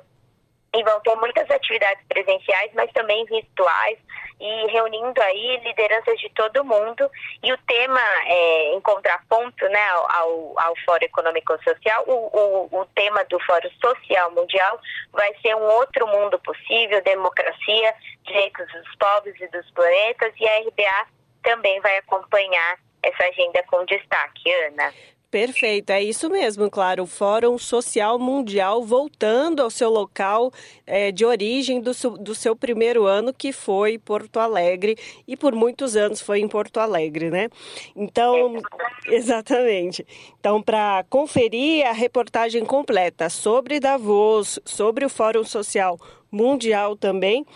[0.74, 3.98] e vão ter muitas atividades presenciais, mas também virtuais
[4.40, 7.08] e reunindo aí lideranças de todo mundo.
[7.42, 12.86] E o tema, é, em contraponto né, ao, ao Fórum Econômico Social, o, o, o
[12.94, 14.80] tema do Fórum Social Mundial
[15.12, 17.94] vai ser um outro mundo possível, democracia,
[18.24, 21.06] direitos dos povos e dos planetas, e a RBA
[21.42, 24.52] também vai acompanhar essa agenda com destaque.
[24.66, 24.92] Ana.
[25.33, 27.05] Perfeito, é isso mesmo, claro.
[27.05, 30.53] O Fórum Social Mundial voltando ao seu local
[30.87, 34.95] é, de origem do, do seu primeiro ano, que foi Porto Alegre,
[35.26, 37.49] e por muitos anos foi em Porto Alegre, né?
[37.97, 38.57] Então,
[39.09, 40.07] exatamente.
[40.39, 45.99] Então, para conferir a reportagem completa sobre Davos, sobre o Fórum Social
[46.30, 47.47] Mundial também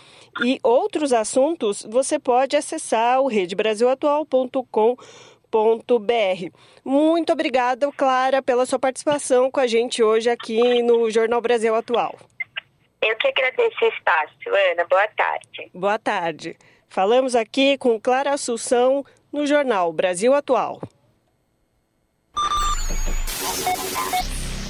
[0.43, 6.57] e outros assuntos, você pode acessar o redebrasilatual.com.br www.jornal.br.
[6.83, 12.15] Muito obrigada, Clara, pela sua participação com a gente hoje aqui no Jornal Brasil Atual.
[13.01, 14.85] Eu que agradeço o espaço, Ana.
[14.89, 15.71] Boa tarde.
[15.73, 16.57] Boa tarde.
[16.89, 20.81] Falamos aqui com Clara Assunção no Jornal Brasil Atual.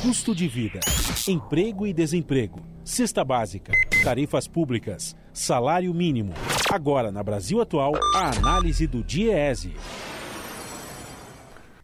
[0.01, 0.79] Custo de vida,
[1.27, 3.73] emprego e desemprego, cesta básica,
[4.03, 6.33] tarifas públicas, salário mínimo.
[6.71, 9.73] Agora, na Brasil Atual, a análise do DIEESE.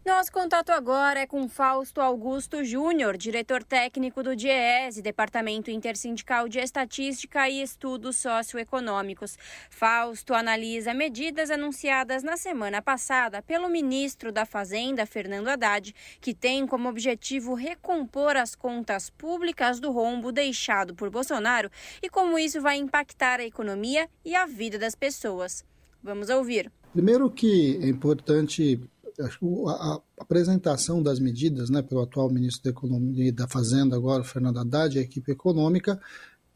[0.04, 6.58] Nosso contato agora é com Fausto Augusto Júnior, diretor técnico do DIEESE, Departamento Intersindical de
[6.58, 9.38] Estatística e Estudos Socioeconômicos.
[9.70, 16.66] Fausto analisa medidas anunciadas na semana passada pelo ministro da Fazenda, Fernando Haddad, que tem
[16.66, 21.70] como objetivo recompor as contas públicas do rombo deixado por Bolsonaro
[22.02, 25.64] e como isso vai impactar a economia e a vida das pessoas.
[26.02, 26.70] Vamos ouvir.
[26.92, 28.78] Primeiro que é importante
[29.20, 34.58] a, apresentação das medidas né, pelo atual ministro da Economia e da Fazenda, agora, Fernando
[34.58, 36.00] Haddad, a equipe econômica,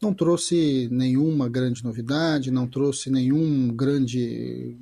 [0.01, 4.77] não trouxe nenhuma grande novidade, não trouxe nenhum grande,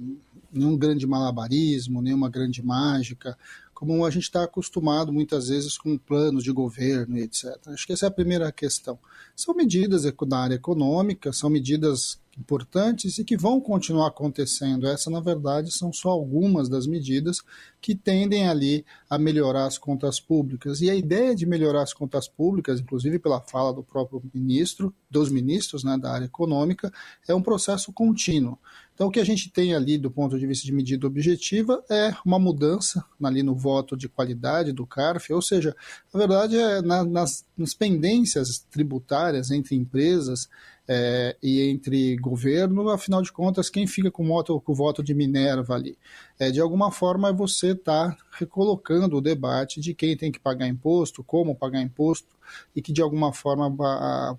[0.51, 3.37] nenhum grande malabarismo, nenhuma grande mágica,
[3.73, 7.57] como a gente está acostumado muitas vezes com planos de governo e etc.
[7.67, 8.97] Acho que essa é a primeira questão.
[9.35, 14.87] São medidas da área econômica, são medidas importantes e que vão continuar acontecendo.
[14.87, 17.41] Essa, na verdade, são só algumas das medidas
[17.81, 20.81] que tendem ali a melhorar as contas públicas.
[20.81, 25.31] E a ideia de melhorar as contas públicas, inclusive pela fala do próprio ministro, dos
[25.31, 26.91] ministros né, da área econômica,
[27.27, 28.57] é um processo contínuo.
[28.93, 32.15] Então, o que a gente tem ali do ponto de vista de medida objetiva é
[32.25, 35.75] uma mudança ali no voto de qualidade do CARF, ou seja,
[36.11, 40.49] na verdade, é na, nas, nas pendências tributárias entre empresas
[40.87, 45.03] é, e entre governo, afinal de contas, quem fica com o voto, com o voto
[45.03, 45.97] de Minerva ali?
[46.39, 51.23] É, de alguma forma, você está recolocando o debate de quem tem que pagar imposto,
[51.23, 52.37] como pagar imposto,
[52.73, 53.69] e que de alguma forma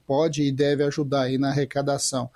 [0.07, 2.31] pode e deve ajudar aí na arrecadação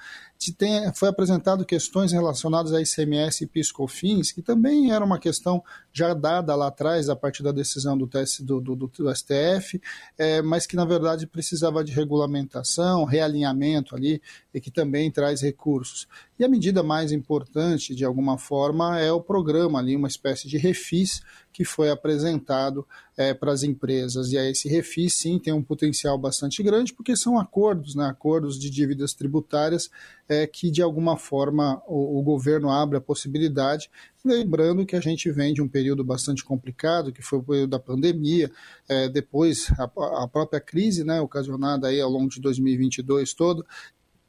[0.51, 6.15] tem, foi apresentado questões relacionadas a ICMS e PiscoFins, que também era uma questão já
[6.15, 9.81] dada lá atrás, a partir da decisão do, TS, do, do, do STF,
[10.17, 14.23] é, mas que na verdade precisava de regulamentação, realinhamento ali,
[14.55, 16.07] e que também traz recursos.
[16.39, 20.59] E a medida mais importante, de alguma forma, é o programa ali, uma espécie de
[20.59, 21.21] refis
[21.53, 22.87] que foi apresentado
[23.17, 24.33] é, para as empresas.
[24.33, 28.59] E aí esse refis, sim, tem um potencial bastante grande, porque são acordos, né, acordos
[28.59, 29.91] de dívidas tributárias
[30.29, 33.91] é, que, de alguma forma, o, o governo abre a possibilidade
[34.25, 37.81] Lembrando que a gente vem de um período bastante complicado, que foi o período da
[37.81, 38.53] pandemia,
[38.89, 39.85] é, depois a,
[40.23, 43.67] a, própria crise né, ocasionada aí ao longo de 2022 todo,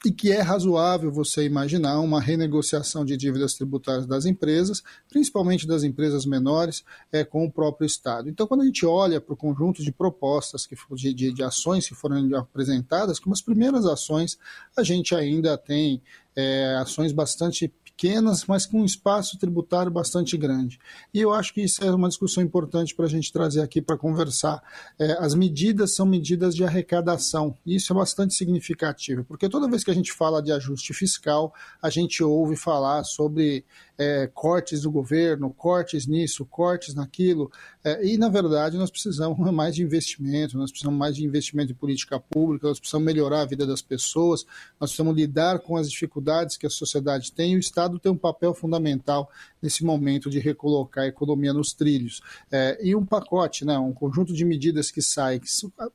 [0.03, 5.83] e que é razoável você imaginar uma renegociação de dívidas tributárias das empresas, principalmente das
[5.83, 8.27] empresas menores, é, com o próprio Estado.
[8.27, 11.87] Então, quando a gente olha para o conjunto de propostas, que, de, de, de ações
[11.87, 14.37] que foram apresentadas, como as primeiras ações,
[14.75, 16.01] a gente ainda tem
[16.35, 20.79] é, ações bastante pequenas, mas com um espaço tributário bastante grande.
[21.13, 23.97] E eu acho que isso é uma discussão importante para a gente trazer aqui para
[23.97, 24.61] conversar.
[24.99, 29.83] É, as medidas são medidas de arrecadação, e isso é bastante significativo, porque toda vez
[29.83, 33.63] que a gente fala de ajuste fiscal, a gente ouve falar sobre
[33.97, 37.51] é, cortes do governo, cortes nisso, cortes naquilo,
[37.83, 41.75] é, e na verdade nós precisamos mais de investimento, nós precisamos mais de investimento em
[41.75, 44.45] política pública, nós precisamos melhorar a vida das pessoas,
[44.79, 48.17] nós precisamos lidar com as dificuldades que a sociedade tem, e o Estado tem um
[48.17, 49.29] papel fundamental
[49.61, 52.21] nesse momento de recolocar a economia nos trilhos.
[52.51, 55.39] É, e um pacote, né, um conjunto de medidas que sai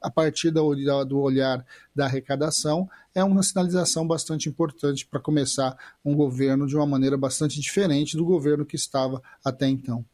[0.01, 1.65] a partir do olhar
[1.99, 7.61] da arrecadação, é uma sinalização bastante importante para começar um governo de uma maneira bastante
[7.61, 10.05] diferente do governo que estava até então.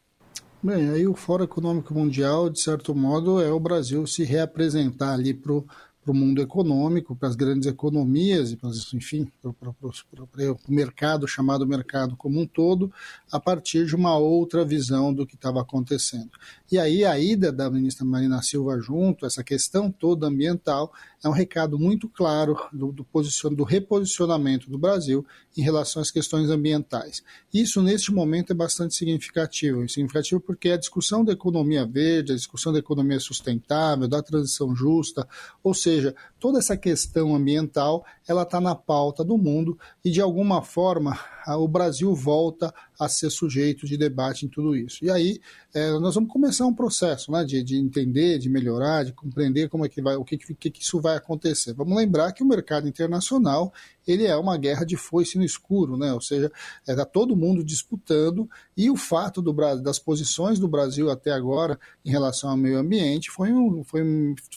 [0.63, 5.35] Bem, aí o Fórum Econômico Mundial, de certo modo, é o Brasil se reapresentar ali
[5.35, 5.67] para o
[6.05, 11.67] para o mundo econômico, para as grandes economias e, para, enfim, para, o mercado, chamado
[11.67, 12.93] mercado como um todo,
[13.33, 16.31] a partir de uma outra visão do que estava acontecendo.
[16.71, 20.93] E aí a ida da ministra Marina Silva junto, essa questão toda ambiental,
[21.23, 25.25] é um recado muito claro do, do, posicion, do reposicionamento do Brasil
[25.57, 27.23] em relação às questões ambientais.
[27.53, 29.85] Isso, neste momento, é bastante significativo.
[29.85, 34.77] É significativo porque a discussão da economia verde, a discussão da economia sustentável, da transição
[34.77, 35.27] justa,
[35.63, 35.94] ou seja,
[36.39, 41.69] toda essa questão ambiental, ela está na pauta do mundo e, de alguma forma, o
[41.69, 45.05] Brasil volta a ser sujeito de debate em tudo isso.
[45.05, 45.41] E aí
[45.73, 49.85] é, nós vamos começar um processo né, de, de, entender, de melhorar, de compreender como
[49.85, 51.73] é que vai, o que, que, que isso vai acontecer.
[51.75, 53.73] Vamos lembrar que o mercado internacional
[54.07, 56.13] ele é uma guerra de foice no escuro, né?
[56.13, 56.53] ou seja,
[56.87, 61.79] está é, todo mundo disputando e o fato do, das posições do Brasil até agora
[62.05, 64.03] em relação ao meio ambiente foi, um, foi,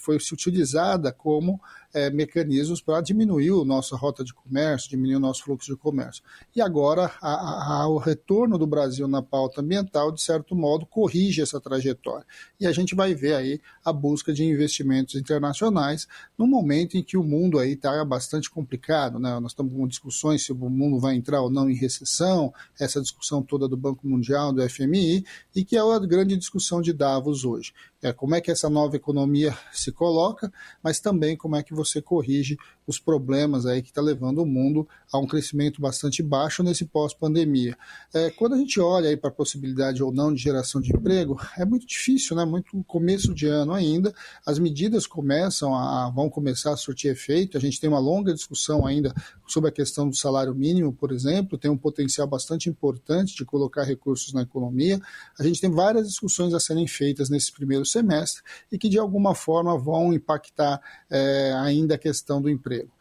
[0.02, 1.60] foi se utilizada como
[1.98, 6.24] é, mecanismos para diminuir a nossa rota de comércio, diminuir o nosso fluxo de comércio.
[6.56, 11.42] E agora a, a, o retorno do Brasil na pauta ambiental, de certo modo, corrige
[11.42, 12.26] essa trajetória.
[12.60, 17.18] E a gente vai ver aí a busca de investimentos internacionais no momento em que
[17.18, 19.20] o mundo aí está bastante complicado.
[19.20, 19.40] Né?
[19.40, 23.42] Nós estamos com discussões se o mundo vai entrar ou não em recessão, essa discussão
[23.42, 25.26] toda do Banco Mundial, do FMI,
[25.56, 28.96] e que é a grande discussão de Davos hoje é, como é que essa nova
[28.96, 30.52] economia se coloca,
[30.84, 34.88] mas também como é que você corrige os problemas aí que está levando o mundo
[35.12, 37.78] a um crescimento bastante baixo nesse pós-pandemia.
[38.14, 41.66] É, quando a gente olha para a possibilidade ou não de geração de emprego, é
[41.66, 42.46] muito difícil, né?
[42.46, 44.14] Muito começo de ano ainda.
[44.46, 47.58] As medidas começam a vão começar a surtir efeito.
[47.58, 49.14] A gente tem uma longa discussão ainda
[49.46, 53.84] sobre a questão do salário mínimo, por exemplo, tem um potencial bastante importante de colocar
[53.84, 55.00] recursos na economia.
[55.40, 59.34] A gente tem várias discussões a serem feitas nesse primeiro semestre e que de alguma
[59.34, 62.92] forma vão impactar é, ainda a questão do emprego.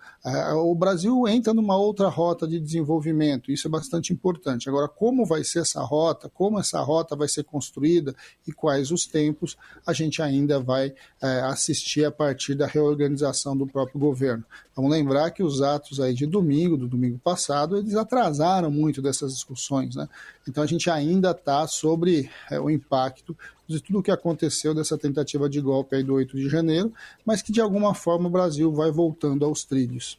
[0.54, 4.68] o Brasil entra numa outra rota de desenvolvimento, isso é bastante importante.
[4.68, 8.14] Agora, como vai ser essa rota, como essa rota vai ser construída
[8.46, 9.56] e quais os tempos,
[9.86, 14.44] a gente ainda vai é, assistir a partir da reorganização do próprio governo.
[14.74, 19.32] Vamos lembrar que os atos aí de domingo, do domingo passado, eles atrasaram muito dessas
[19.32, 20.06] discussões, né?
[20.46, 23.36] Então a gente ainda está sobre é, o impacto
[23.66, 26.92] de tudo o que aconteceu dessa tentativa de golpe aí do 8 de janeiro,
[27.24, 30.18] mas que de alguma forma o Brasil vai voltando aos trilhos.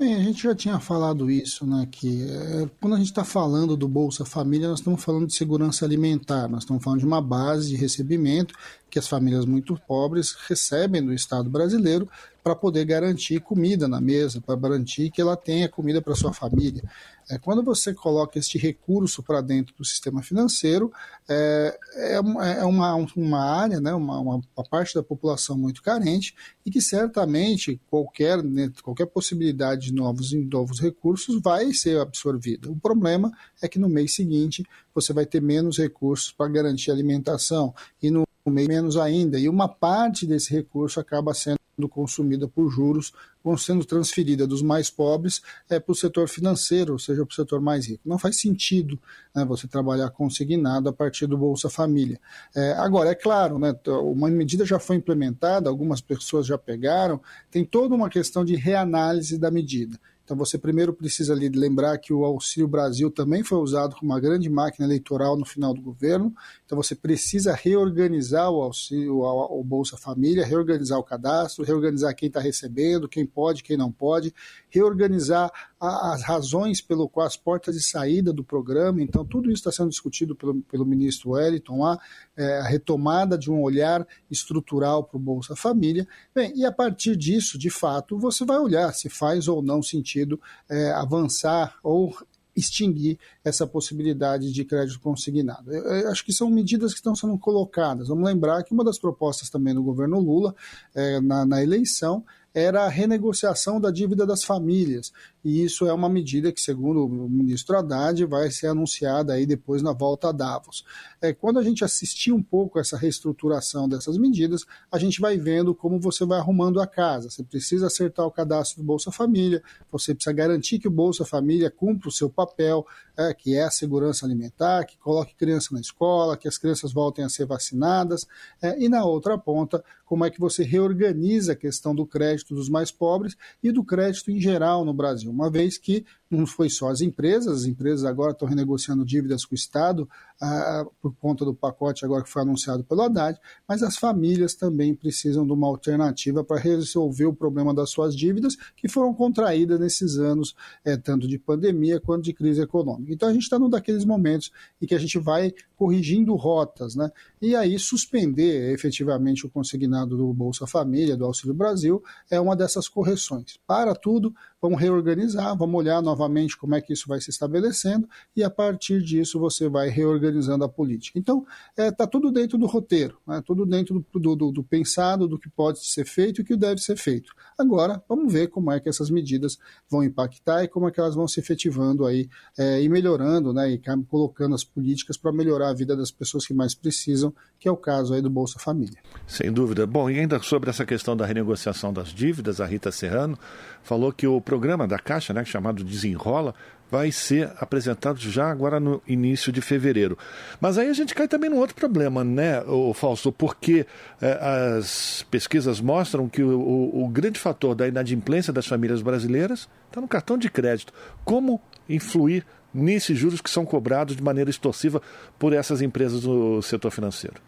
[0.00, 1.86] Bem, a gente já tinha falado isso, né?
[1.90, 5.84] Que é, quando a gente está falando do Bolsa Família, nós estamos falando de segurança
[5.84, 8.54] alimentar, nós estamos falando de uma base de recebimento
[8.90, 12.08] que as famílias muito pobres recebem do Estado brasileiro
[12.42, 16.82] para poder garantir comida na mesa, para garantir que ela tenha comida para sua família.
[17.28, 20.90] É, quando você coloca este recurso para dentro do sistema financeiro,
[21.28, 26.34] é, é, uma, é uma, uma área, né, uma, uma, parte da população muito carente
[26.64, 32.70] e que certamente qualquer, né, qualquer possibilidade de novos, novos recursos vai ser absorvida.
[32.70, 33.30] O problema
[33.62, 34.64] é que no mês seguinte
[34.94, 37.72] você vai ter menos recursos para garantir alimentação
[38.02, 43.12] e no menos ainda, e uma parte desse recurso acaba sendo consumida por juros,
[43.42, 47.34] vão sendo transferida dos mais pobres é, para o setor financeiro, ou seja, para o
[47.34, 48.02] setor mais rico.
[48.04, 48.98] Não faz sentido
[49.34, 52.20] né, você trabalhar consignado a partir do Bolsa Família.
[52.54, 57.20] É, agora, é claro, né, uma medida já foi implementada, algumas pessoas já pegaram,
[57.50, 59.98] tem toda uma questão de reanálise da medida.
[60.30, 64.20] Então você primeiro precisa ali lembrar que o Auxílio Brasil também foi usado como uma
[64.20, 66.32] grande máquina eleitoral no final do governo.
[66.64, 72.38] Então você precisa reorganizar o auxílio, o Bolsa Família, reorganizar o cadastro, reorganizar quem está
[72.38, 74.32] recebendo, quem pode, quem não pode,
[74.68, 75.50] reorganizar
[75.80, 79.02] as razões pelo qual as portas de saída do programa.
[79.02, 81.98] Então tudo isso está sendo discutido pelo, pelo ministro Wellington lá,
[82.36, 86.06] é, a retomada de um olhar estrutural para o Bolsa Família.
[86.32, 90.19] Bem, e a partir disso, de fato, você vai olhar se faz ou não sentido
[90.68, 92.14] é, avançar ou
[92.54, 95.72] extinguir essa possibilidade de crédito consignado.
[95.72, 98.08] Eu, eu acho que são medidas que estão sendo colocadas.
[98.08, 100.54] Vamos lembrar que uma das propostas também do governo Lula
[100.94, 105.12] é, na, na eleição era a renegociação da dívida das famílias.
[105.44, 109.82] E isso é uma medida que, segundo o ministro Haddad, vai ser anunciada aí depois
[109.82, 110.84] na volta a Davos.
[111.22, 115.74] É, quando a gente assistir um pouco essa reestruturação dessas medidas, a gente vai vendo
[115.74, 117.28] como você vai arrumando a casa.
[117.28, 121.70] Você precisa acertar o cadastro do Bolsa Família, você precisa garantir que o Bolsa Família
[121.70, 126.36] cumpra o seu papel, é, que é a segurança alimentar, que coloque criança na escola,
[126.36, 128.26] que as crianças voltem a ser vacinadas.
[128.62, 132.68] É, e na outra ponta, como é que você reorganiza a questão do crédito dos
[132.68, 136.88] mais pobres e do crédito em geral no Brasil, uma vez que não foi só
[136.88, 140.08] as empresas, as empresas agora estão renegociando dívidas com o Estado
[140.40, 144.94] ah, por conta do pacote agora que foi anunciado pelo Haddad, mas as famílias também
[144.94, 150.18] precisam de uma alternativa para resolver o problema das suas dívidas que foram contraídas nesses
[150.18, 150.54] anos,
[150.84, 153.12] é, tanto de pandemia quanto de crise econômica.
[153.12, 157.10] Então a gente está num daqueles momentos em que a gente vai corrigindo rotas, né?
[157.40, 162.86] E aí suspender efetivamente o consignado do Bolsa Família, do Auxílio Brasil, é uma dessas
[162.86, 163.58] correções.
[163.66, 168.06] Para tudo, vamos reorganizar, vamos olhar novamente como é que isso vai se estabelecendo
[168.36, 171.18] e a partir disso você vai reorganizando a política.
[171.18, 173.42] Então, está é, tá tudo dentro do roteiro, né?
[173.46, 176.82] tudo dentro do, do, do, pensado, do que pode ser feito e o que deve
[176.82, 177.32] ser feito.
[177.58, 179.58] Agora, vamos ver como é que essas medidas
[179.88, 182.28] vão impactar e como é que elas vão se efetivando aí
[182.58, 186.54] é, e melhorando, né, e colocando as políticas para melhorar a vida das pessoas que
[186.54, 188.98] mais precisam, que é o caso aí do Bolsa Família.
[189.26, 189.86] Sem dúvida.
[189.86, 193.38] Bom, e ainda sobre essa questão da renegociação das dívidas, a Rita Serrano
[193.82, 196.54] falou que o programa da Caixa, né, chamado Desenrola,
[196.90, 200.18] vai ser apresentado já agora no início de fevereiro.
[200.60, 203.86] Mas aí a gente cai também num outro problema, né, o Fausto, porque
[204.20, 204.32] é,
[204.76, 210.00] as pesquisas mostram que o, o, o, grande fator da inadimplência das famílias brasileiras está
[210.00, 210.92] no cartão de crédito.
[211.24, 215.00] Como influir nesses juros que são cobrados de maneira extorsiva
[215.38, 217.40] por essas empresas do setor financeiro?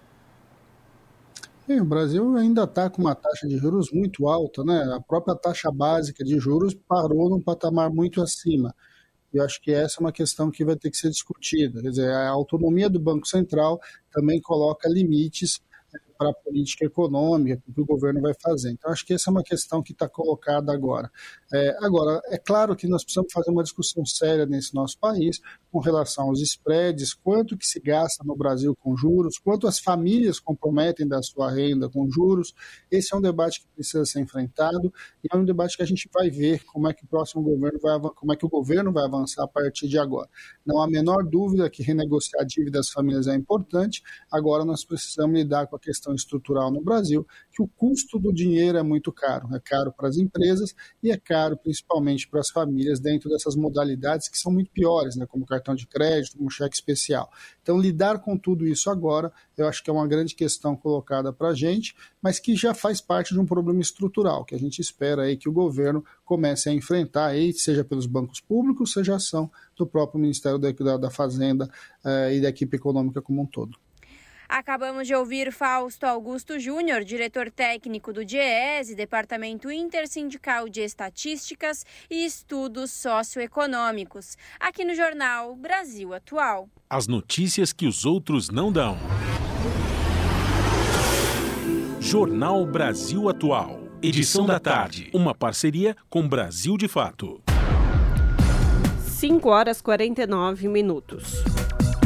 [1.68, 4.82] É, o Brasil ainda está com uma taxa de juros muito alta, né?
[4.96, 8.74] A própria taxa básica de juros parou num patamar muito acima.
[9.32, 11.80] E eu acho que essa é uma questão que vai ter que ser discutida.
[11.80, 15.60] Quer dizer, a autonomia do Banco Central também coloca limites
[16.22, 18.70] para a política econômica, que o governo vai fazer.
[18.70, 21.10] Então, acho que essa é uma questão que está colocada agora.
[21.52, 25.80] É, agora, é claro que nós precisamos fazer uma discussão séria nesse nosso país com
[25.80, 31.08] relação aos spreads, quanto que se gasta no Brasil com juros, quanto as famílias comprometem
[31.08, 32.54] da sua renda com juros.
[32.90, 34.92] Esse é um debate que precisa ser enfrentado
[35.24, 37.80] e é um debate que a gente vai ver como é que o próximo governo
[37.80, 40.28] vai, como é que o governo vai avançar a partir de agora.
[40.64, 44.02] Não há a menor dúvida que renegociar dívidas das famílias é importante.
[44.30, 48.32] Agora nós precisamos lidar com a questão questão estrutural no Brasil, que o custo do
[48.32, 49.48] dinheiro é muito caro.
[49.54, 54.28] É caro para as empresas e é caro principalmente para as famílias dentro dessas modalidades
[54.28, 57.30] que são muito piores, né, como cartão de crédito, como cheque especial.
[57.62, 61.48] Então, lidar com tudo isso agora, eu acho que é uma grande questão colocada para
[61.48, 65.22] a gente, mas que já faz parte de um problema estrutural, que a gente espera
[65.22, 69.86] aí que o governo comece a enfrentar, aí, seja pelos bancos públicos, seja ação do
[69.86, 71.68] próprio Ministério da, da Fazenda
[72.04, 73.78] eh, e da equipe econômica como um todo.
[74.52, 82.26] Acabamos de ouvir Fausto Augusto Júnior, diretor técnico do DIEESE, Departamento Intersindical de Estatísticas e
[82.26, 86.68] Estudos Socioeconômicos, aqui no jornal Brasil Atual.
[86.90, 88.98] As notícias que os outros não dão.
[91.98, 93.80] Jornal Brasil Atual.
[94.02, 95.08] Edição da tarde.
[95.14, 97.40] Uma parceria com Brasil de Fato.
[98.98, 101.42] 5 horas 49 minutos.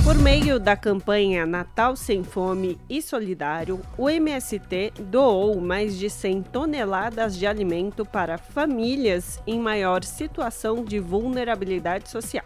[0.07, 6.43] Por meio da campanha Natal Sem Fome e Solidário, o MST doou mais de 100
[6.45, 12.45] toneladas de alimento para famílias em maior situação de vulnerabilidade social.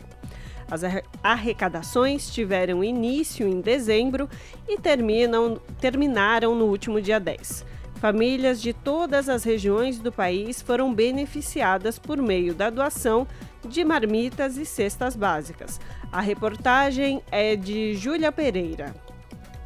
[0.71, 0.81] As
[1.23, 4.27] arrecadações tiveram início em dezembro
[4.67, 7.67] e terminam, terminaram no último dia 10.
[7.97, 13.29] Famílias de todas as regiões do país foram beneficiadas por meio da doação
[13.69, 15.79] de marmitas e cestas básicas.
[16.13, 18.93] A reportagem é de Júlia Pereira.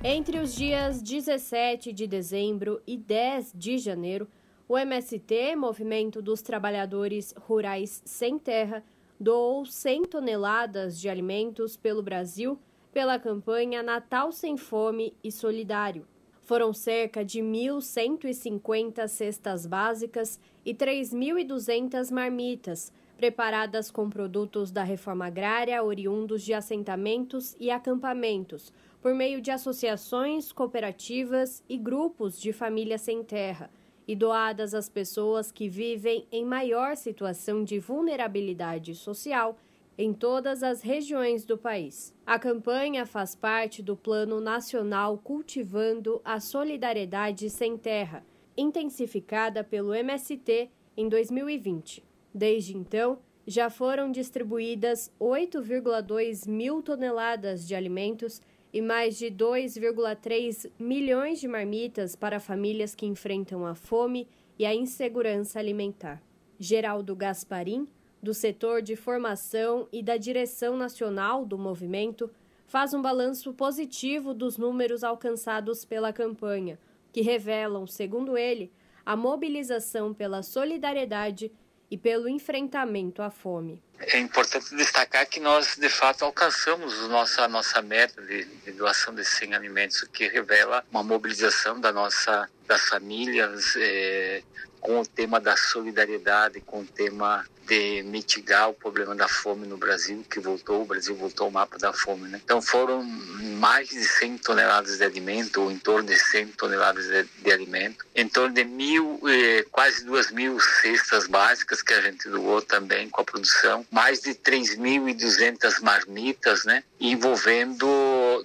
[0.03, 4.29] Entre os dias 17 de dezembro e 10 de janeiro,
[4.69, 8.85] o MST, Movimento dos Trabalhadores Rurais Sem Terra,
[9.19, 12.59] doou 100 toneladas de alimentos pelo Brasil
[12.93, 16.07] pela campanha Natal Sem Fome e Solidário.
[16.43, 25.83] Foram cerca de 1.150 cestas básicas e 3.200 marmitas preparadas com produtos da reforma agrária
[25.83, 33.23] oriundos de assentamentos e acampamentos, por meio de associações, cooperativas e grupos de famílias sem
[33.23, 33.71] terra,
[34.07, 39.57] e doadas às pessoas que vivem em maior situação de vulnerabilidade social
[39.97, 42.13] em todas as regiões do país.
[42.27, 48.25] A campanha faz parte do Plano Nacional Cultivando a Solidariedade Sem Terra,
[48.57, 52.14] intensificada pelo MST em 2020.
[52.35, 61.39] Desde então, já foram distribuídas 8,2 mil toneladas de alimentos e mais de 2,3 milhões
[61.39, 64.27] de marmitas para famílias que enfrentam a fome
[64.59, 66.21] e a insegurança alimentar.
[66.59, 67.87] Geraldo Gasparim,
[68.21, 72.29] do setor de formação e da direção nacional do movimento,
[72.67, 76.81] faz um balanço positivo dos números alcançados pela campanha,
[77.13, 78.73] que revelam, segundo ele,
[79.07, 81.53] a mobilização pela solidariedade
[81.95, 83.81] e pelo enfrentamento à fome.
[84.01, 86.93] É importante destacar que nós, de fato, alcançamos
[87.39, 91.93] a nossa, meta de, de doação de 100 alimentos, o que revela uma mobilização da
[91.93, 94.43] nossa, das famílias é,
[94.81, 99.77] com o tema da solidariedade, com o tema de mitigar o problema da fome no
[99.77, 102.29] Brasil, que voltou, o Brasil voltou ao mapa da fome.
[102.29, 102.41] Né?
[102.45, 107.25] Então foram mais de 100 toneladas de alimento, ou em torno de 100 toneladas de,
[107.43, 112.29] de alimento, em torno de mil, eh, quase duas mil cestas básicas que a gente
[112.29, 116.83] doou também com a produção, mais de 3.200 marmitas, né?
[117.01, 117.87] envolvendo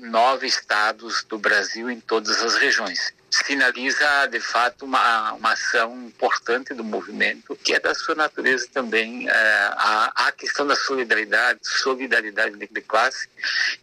[0.01, 6.73] nove estados do Brasil em todas as regiões sinaliza de fato uma, uma ação importante
[6.73, 12.57] do movimento que é da sua natureza também é, a, a questão da solidariedade solidariedade
[12.57, 13.29] de, de classe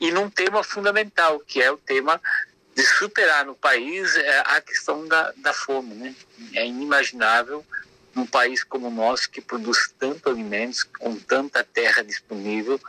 [0.01, 2.21] e num tema fundamental que é o tema
[2.75, 6.15] de superar no país é, a questão da, da fome né?
[6.55, 7.65] É inimaginável
[8.15, 12.81] num país como o nosso que produz tanto alimentos com tanta terra disponível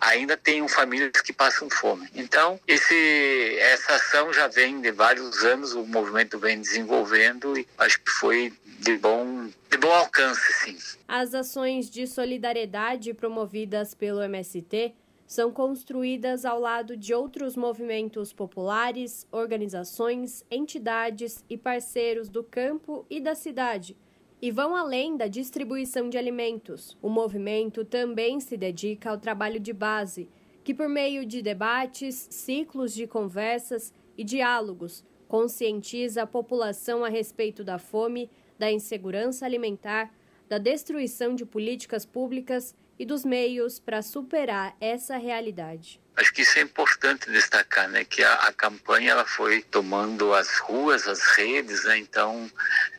[0.00, 2.08] ainda tem famílias que passam fome.
[2.14, 8.00] Então, esse, essa ação já vem de vários anos, o movimento vem desenvolvendo e acho
[8.00, 10.76] que foi de bom, de bom alcance, sim.
[11.06, 14.94] As ações de solidariedade promovidas pelo MST
[15.26, 23.20] são construídas ao lado de outros movimentos populares, organizações, entidades e parceiros do campo e
[23.20, 23.96] da cidade
[24.40, 26.96] e vão além da distribuição de alimentos.
[27.02, 30.28] O movimento também se dedica ao trabalho de base,
[30.64, 37.62] que, por meio de debates, ciclos de conversas e diálogos, conscientiza a população a respeito
[37.62, 40.12] da fome, da insegurança alimentar,
[40.48, 45.98] da destruição de políticas públicas e dos meios para superar essa realidade.
[46.14, 48.04] Acho que isso é importante destacar, né?
[48.04, 51.96] Que a, a, campanha ela foi tomando as ruas, as redes, né?
[51.96, 52.50] Então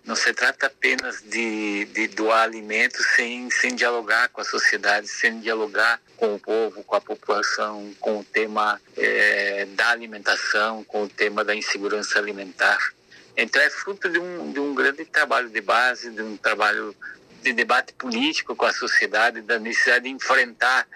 [0.04, 5.40] não se trata apenas de, de doar alimentos sem, sem dialogar com a sociedade, sem
[5.40, 11.10] dialogar com o povo, com a população, com o tema é, da alimentação, com o
[11.10, 12.80] tema da insegurança alimentar.
[13.38, 16.96] Então é fruto de um, de um grande trabalho de base, de um trabalho
[17.42, 20.88] de debate político com a sociedade, da necessidade de enfrentar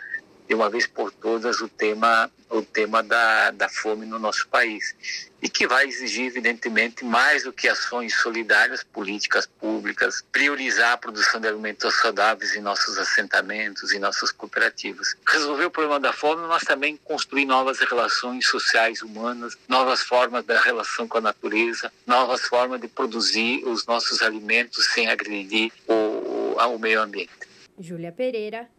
[0.48, 4.96] de uma vez por todas o tema o tema da, da fome no nosso país
[5.42, 11.40] e que vai exigir evidentemente mais do que ações solidárias, políticas públicas, priorizar a produção
[11.40, 15.16] de alimentos saudáveis em nossos assentamentos e nossas cooperativas.
[15.28, 20.60] Resolver o problema da fome, nós também construir novas relações sociais humanas, novas formas da
[20.60, 26.80] relação com a natureza, novas formas de produzir os nossos alimentos sem agredir o, o
[26.80, 27.46] meio ambiente.
[27.78, 28.70] Júlia Pereira,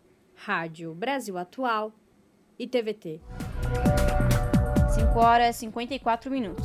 [0.47, 1.93] Rádio Brasil Atual
[2.57, 3.21] e TVT.
[4.95, 6.65] 5 horas e 54 minutos.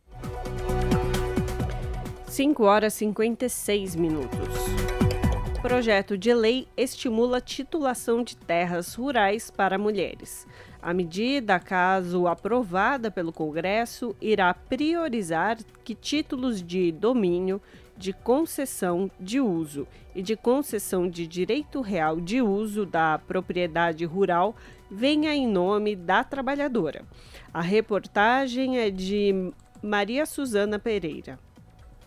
[2.37, 4.47] 5 horas e 56 minutos.
[5.59, 10.45] Projeto de lei estimula titulação de terras rurais para mulheres.
[10.79, 17.59] A medida, caso aprovada pelo Congresso, irá priorizar que títulos de domínio,
[17.97, 24.55] de concessão de uso e de concessão de direito real de uso da propriedade rural
[24.91, 27.03] venha em nome da trabalhadora.
[27.51, 31.46] A reportagem é de Maria Suzana Pereira.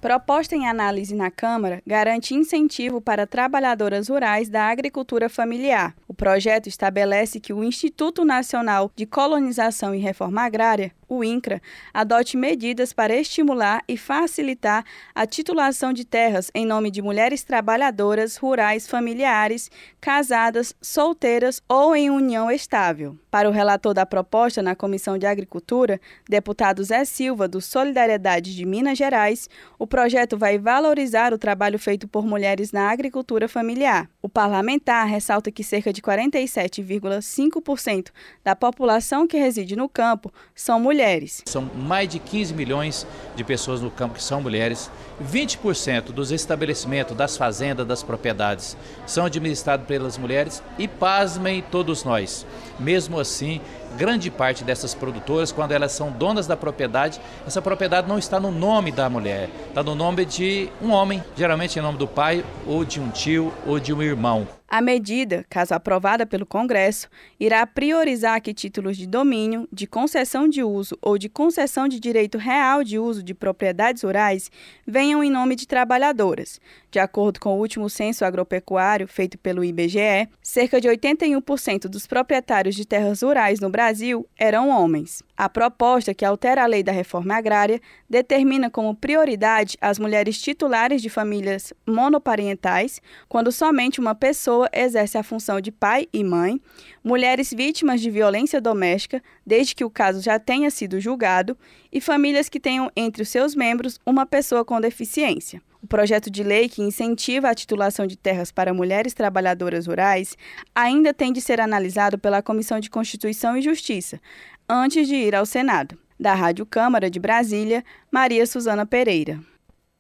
[0.01, 5.95] Proposta em análise na Câmara garante incentivo para trabalhadoras rurais da agricultura familiar.
[6.09, 11.61] O projeto estabelece que o Instituto Nacional de Colonização e Reforma Agrária o INCRA,
[11.93, 18.37] adote medidas para estimular e facilitar a titulação de terras em nome de mulheres trabalhadoras
[18.37, 19.69] rurais familiares,
[20.01, 23.19] casadas, solteiras ou em união estável.
[23.29, 28.65] Para o relator da proposta na Comissão de Agricultura, deputado Zé Silva, do Solidariedade de
[28.65, 29.49] Minas Gerais,
[29.79, 34.09] o projeto vai valorizar o trabalho feito por mulheres na agricultura familiar.
[34.23, 38.11] O parlamentar ressalta que cerca de 47,5%
[38.45, 41.43] da população que reside no campo são mulheres mulheres.
[41.47, 44.91] São mais de 15 milhões de pessoas no campo que são mulheres.
[45.23, 48.77] 20% dos estabelecimentos, das fazendas, das propriedades
[49.07, 52.47] são administrados pelas mulheres e pasmem todos nós.
[52.79, 53.61] Mesmo assim,
[53.97, 58.51] grande parte dessas produtoras, quando elas são donas da propriedade, essa propriedade não está no
[58.51, 62.85] nome da mulher, está no nome de um homem, geralmente em nome do pai, ou
[62.85, 64.60] de um tio, ou de um irmão.
[64.73, 67.09] A medida, caso aprovada pelo Congresso,
[67.41, 72.39] irá priorizar que títulos de domínio, de concessão de uso ou de concessão de direito
[72.39, 74.49] real de uso de propriedades rurais
[74.87, 76.61] venham em nome de trabalhadoras.
[76.89, 82.77] De acordo com o último censo agropecuário feito pelo IBGE, cerca de 81% dos proprietários
[82.77, 85.21] de terras rurais no Brasil eram homens.
[85.37, 91.01] A proposta, que altera a lei da reforma agrária, determina como prioridade as mulheres titulares
[91.01, 96.61] de famílias monoparentais, quando somente uma pessoa exerce a função de pai e mãe,
[97.03, 101.57] mulheres vítimas de violência doméstica, desde que o caso já tenha sido julgado,
[101.93, 105.63] e famílias que tenham entre os seus membros uma pessoa com deficiência.
[105.83, 110.37] O projeto de lei que incentiva a titulação de terras para mulheres trabalhadoras rurais
[110.75, 114.21] ainda tem de ser analisado pela Comissão de Constituição e Justiça,
[114.69, 115.99] antes de ir ao Senado.
[116.19, 119.41] Da Rádio Câmara de Brasília, Maria Suzana Pereira.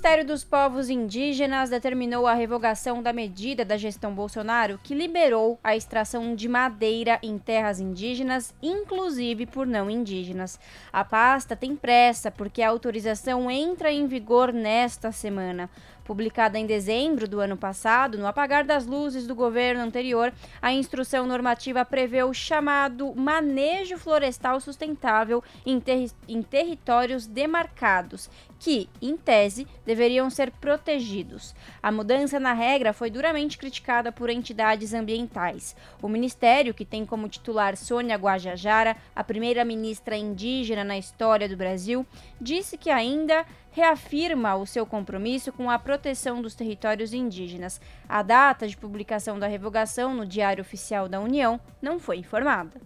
[0.04, 5.78] Ministério dos Povos Indígenas determinou a revogação da medida da gestão Bolsonaro que liberou a
[5.78, 10.60] extração de madeira em terras indígenas, inclusive por não indígenas.
[10.92, 15.70] A pasta tem pressa porque a autorização entra em vigor nesta semana.
[16.04, 21.26] Publicada em dezembro do ano passado, no apagar das luzes do governo anterior, a instrução
[21.26, 28.30] normativa prevê o chamado manejo florestal sustentável em, ter em territórios demarcados,
[28.60, 31.56] que, em tese, deveriam ser protegidos.
[31.82, 35.76] A mudança na regra foi duramente criticada por entidades ambientais.
[36.02, 41.58] O ministério, que tem como titular Sônia Guajajara, a primeira ministra indígena na história do
[41.58, 42.06] Brasil,
[42.40, 47.82] disse que ainda reafirma o seu compromisso com a proteção dos territórios indígenas.
[48.08, 52.80] A data de publicação da revogação no Diário Oficial da União não foi informada.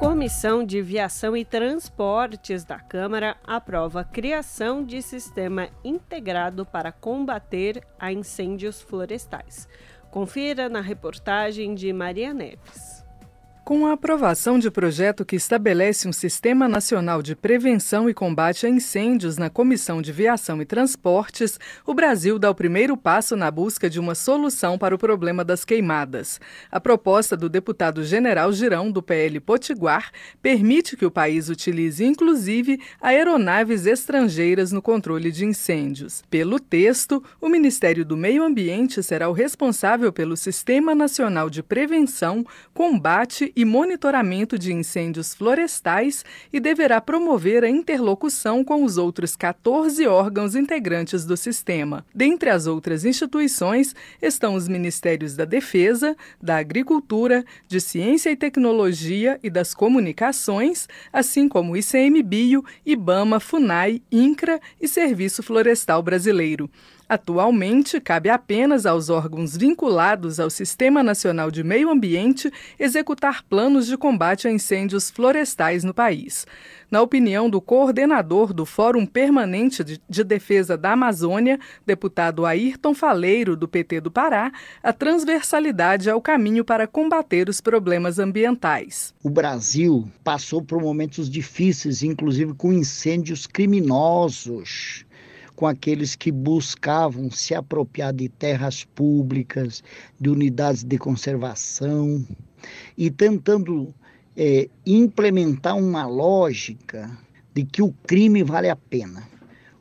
[0.00, 7.84] Comissão de Viação e Transportes da Câmara aprova a criação de sistema integrado para combater
[7.98, 9.68] a incêndios florestais.
[10.10, 12.89] Confira na reportagem de Maria Neves.
[13.64, 18.68] Com a aprovação de projeto que estabelece um Sistema Nacional de Prevenção e Combate a
[18.68, 23.88] Incêndios na Comissão de Viação e Transportes, o Brasil dá o primeiro passo na busca
[23.88, 26.40] de uma solução para o problema das queimadas.
[26.70, 30.10] A proposta do deputado General Girão, do PL Potiguar,
[30.42, 36.22] permite que o país utilize, inclusive, aeronaves estrangeiras no controle de incêndios.
[36.28, 42.44] Pelo texto, o Ministério do Meio Ambiente será o responsável pelo Sistema Nacional de Prevenção,
[42.74, 50.06] Combate e monitoramento de incêndios florestais e deverá promover a interlocução com os outros 14
[50.06, 52.04] órgãos integrantes do sistema.
[52.14, 59.38] Dentre as outras instituições estão os Ministérios da Defesa, da Agricultura, de Ciência e Tecnologia
[59.42, 66.70] e das Comunicações, assim como ICMBio, IBAMA, FUNAI, INCRA e Serviço Florestal Brasileiro.
[67.10, 73.96] Atualmente, cabe apenas aos órgãos vinculados ao Sistema Nacional de Meio Ambiente executar planos de
[73.96, 76.46] combate a incêndios florestais no país.
[76.88, 83.66] Na opinião do coordenador do Fórum Permanente de Defesa da Amazônia, deputado Ayrton Faleiro, do
[83.66, 89.12] PT do Pará, a transversalidade é o caminho para combater os problemas ambientais.
[89.20, 95.04] O Brasil passou por momentos difíceis, inclusive com incêndios criminosos
[95.60, 99.84] com aqueles que buscavam se apropriar de terras públicas,
[100.18, 102.26] de unidades de conservação
[102.96, 103.94] e tentando
[104.34, 107.10] é, implementar uma lógica
[107.52, 109.22] de que o crime vale a pena,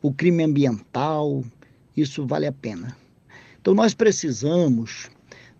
[0.01, 1.45] o crime ambiental,
[1.95, 2.97] isso vale a pena.
[3.61, 5.09] Então nós precisamos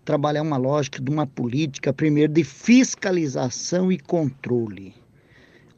[0.04, 4.92] trabalhar uma lógica de uma política, primeiro, de fiscalização e controle.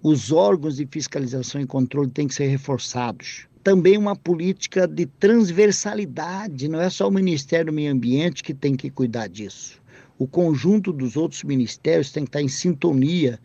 [0.02, 3.46] Os órgãos de fiscalização e controle têm que ser reforçados.
[3.62, 8.74] Também uma política de transversalidade, não é só o Ministério do Meio Ambiente que tem
[8.76, 9.80] que cuidar disso.
[10.18, 13.38] O conjunto dos outros ministérios tem que estar em sintonia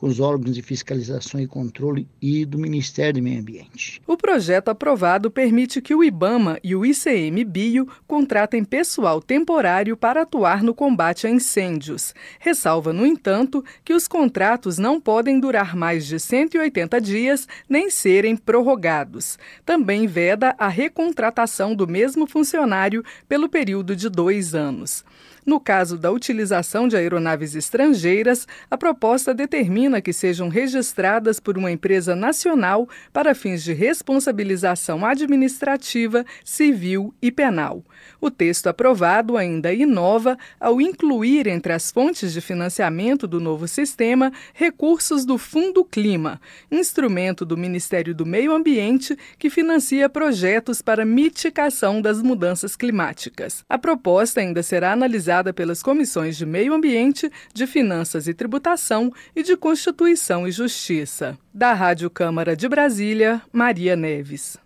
[0.00, 4.00] com os órgãos de fiscalização e controle e do Ministério do Meio Ambiente.
[4.06, 10.62] O projeto aprovado permite que o IBAMA e o ICMBio contratem pessoal temporário para atuar
[10.62, 12.14] no combate a incêndios.
[12.38, 18.38] Ressalva, no entanto, que os contratos não podem durar mais de 180 dias nem serem
[18.38, 19.38] prorrogados.
[19.66, 25.04] Também veda a recontratação do mesmo funcionário pelo período de dois anos.
[25.44, 31.70] No caso da utilização de aeronaves estrangeiras, a proposta determina que sejam registradas por uma
[31.70, 37.84] empresa nacional para fins de responsabilização administrativa, civil e penal.
[38.20, 44.32] O texto aprovado ainda inova ao incluir entre as fontes de financiamento do novo sistema
[44.54, 46.40] recursos do Fundo Clima,
[46.70, 53.64] instrumento do Ministério do Meio Ambiente que financia projetos para mitigação das mudanças climáticas.
[53.68, 59.42] A proposta ainda será analisada pelas comissões de Meio Ambiente, de Finanças e Tributação e
[59.42, 61.38] de Constituição e Justiça.
[61.52, 64.58] Da Rádio Câmara de Brasília, Maria Neves.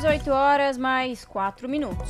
[0.00, 2.08] 18 horas mais 4 minutos.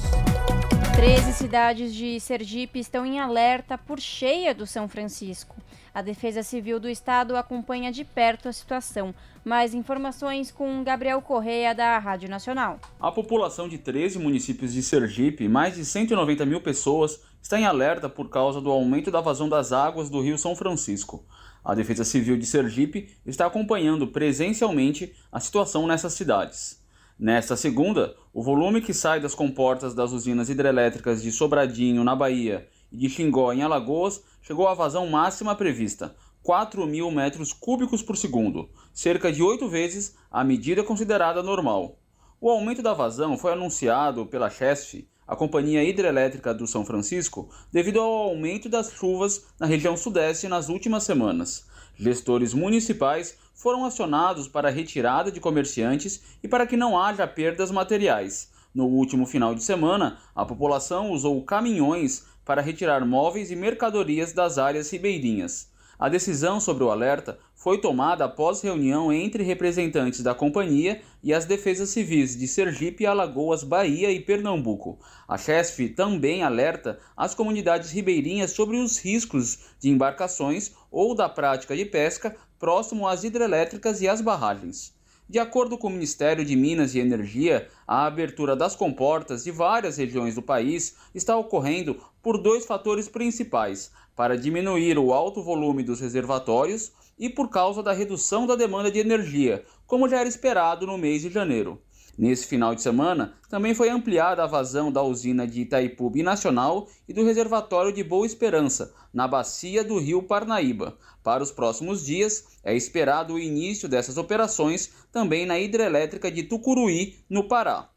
[0.95, 5.57] 13 cidades de Sergipe estão em alerta por cheia do São Francisco.
[5.93, 9.13] A Defesa Civil do Estado acompanha de perto a situação.
[9.45, 12.79] Mais informações com Gabriel Correia, da Rádio Nacional.
[13.01, 18.09] A população de 13 municípios de Sergipe, mais de 190 mil pessoas, está em alerta
[18.09, 21.25] por causa do aumento da vazão das águas do Rio São Francisco.
[21.65, 26.80] A Defesa Civil de Sergipe está acompanhando presencialmente a situação nessas cidades.
[27.23, 32.67] Nesta segunda, o volume que sai das comportas das usinas hidrelétricas de Sobradinho, na Bahia,
[32.91, 38.17] e de Xingó, em Alagoas, chegou à vazão máxima prevista, 4 mil metros cúbicos por
[38.17, 41.99] segundo, cerca de oito vezes a medida considerada normal.
[42.41, 48.01] O aumento da vazão foi anunciado pela Chesf, a Companhia Hidrelétrica do São Francisco, devido
[48.01, 51.69] ao aumento das chuvas na região sudeste nas últimas semanas.
[52.01, 57.71] Gestores municipais foram acionados para a retirada de comerciantes e para que não haja perdas
[57.71, 58.51] materiais.
[58.75, 64.57] No último final de semana, a população usou caminhões para retirar móveis e mercadorias das
[64.57, 65.70] áreas ribeirinhas.
[66.01, 71.45] A decisão sobre o alerta foi tomada após reunião entre representantes da companhia e as
[71.45, 74.99] defesas civis de Sergipe, Alagoas, Bahia e Pernambuco.
[75.29, 81.77] A CHESF também alerta as comunidades ribeirinhas sobre os riscos de embarcações ou da prática
[81.77, 84.99] de pesca próximo às hidrelétricas e às barragens.
[85.29, 89.99] De acordo com o Ministério de Minas e Energia, a abertura das comportas de várias
[89.99, 95.99] regiões do país está ocorrendo por dois fatores principais: para diminuir o alto volume dos
[95.99, 100.99] reservatórios e por causa da redução da demanda de energia, como já era esperado no
[100.99, 101.81] mês de janeiro.
[102.19, 107.15] Nesse final de semana, também foi ampliada a vazão da usina de Itaipu Binacional e
[107.15, 110.99] do reservatório de Boa Esperança, na bacia do rio Parnaíba.
[111.23, 117.17] Para os próximos dias, é esperado o início dessas operações também na hidrelétrica de Tucuruí,
[117.27, 117.89] no Pará.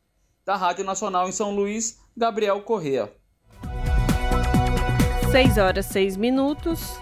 [0.46, 3.12] Da Rádio Nacional em São Luís, Gabriel Correa.
[5.34, 6.96] 6 horas 6 minutos.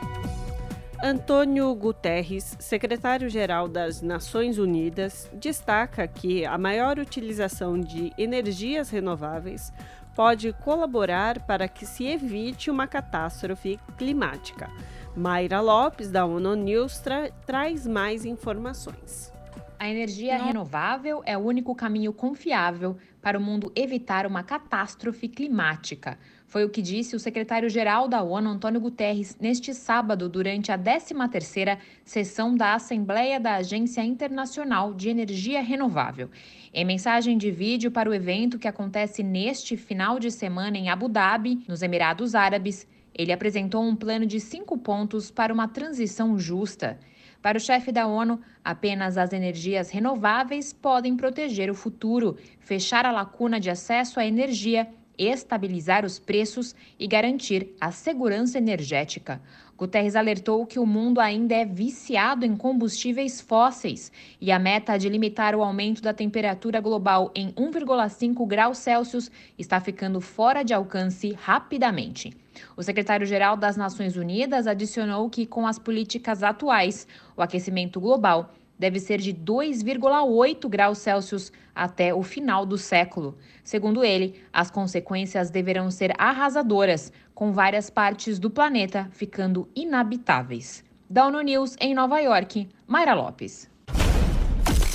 [1.03, 9.73] Antônio Guterres, secretário-geral das Nações Unidas, destaca que a maior utilização de energias renováveis
[10.15, 14.69] pode colaborar para que se evite uma catástrofe climática.
[15.13, 19.29] Mayra Lopes, da ONU News, tra traz mais informações.
[19.77, 26.17] A energia renovável é o único caminho confiável para o mundo evitar uma catástrofe climática.
[26.51, 31.77] Foi o que disse o secretário-geral da ONU, Antônio Guterres, neste sábado, durante a 13ª
[32.03, 36.29] sessão da Assembleia da Agência Internacional de Energia Renovável.
[36.73, 41.07] Em mensagem de vídeo para o evento que acontece neste final de semana em Abu
[41.07, 42.85] Dhabi, nos Emirados Árabes,
[43.15, 46.99] ele apresentou um plano de cinco pontos para uma transição justa.
[47.41, 53.11] Para o chefe da ONU, apenas as energias renováveis podem proteger o futuro, fechar a
[53.11, 54.85] lacuna de acesso à energia
[55.25, 59.41] estabilizar os preços e garantir a segurança energética.
[59.77, 65.09] Guterres alertou que o mundo ainda é viciado em combustíveis fósseis e a meta de
[65.09, 71.33] limitar o aumento da temperatura global em 1,5 graus Celsius está ficando fora de alcance
[71.33, 72.31] rapidamente.
[72.77, 78.99] O secretário-geral das Nações Unidas adicionou que, com as políticas atuais, o aquecimento global deve
[78.99, 83.37] ser de 2,8 graus Celsius até o final do século.
[83.63, 90.83] Segundo ele, as consequências deverão ser arrasadoras, com várias partes do planeta ficando inabitáveis.
[91.07, 93.69] Da ONU News em Nova York, Mayra Lopes.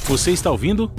[0.07, 0.91] Você está ouvindo?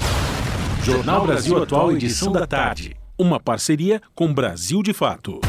[0.81, 2.95] Jornal Brasil Atual, edição da tarde.
[3.19, 5.41] Uma parceria com Brasil de Fato.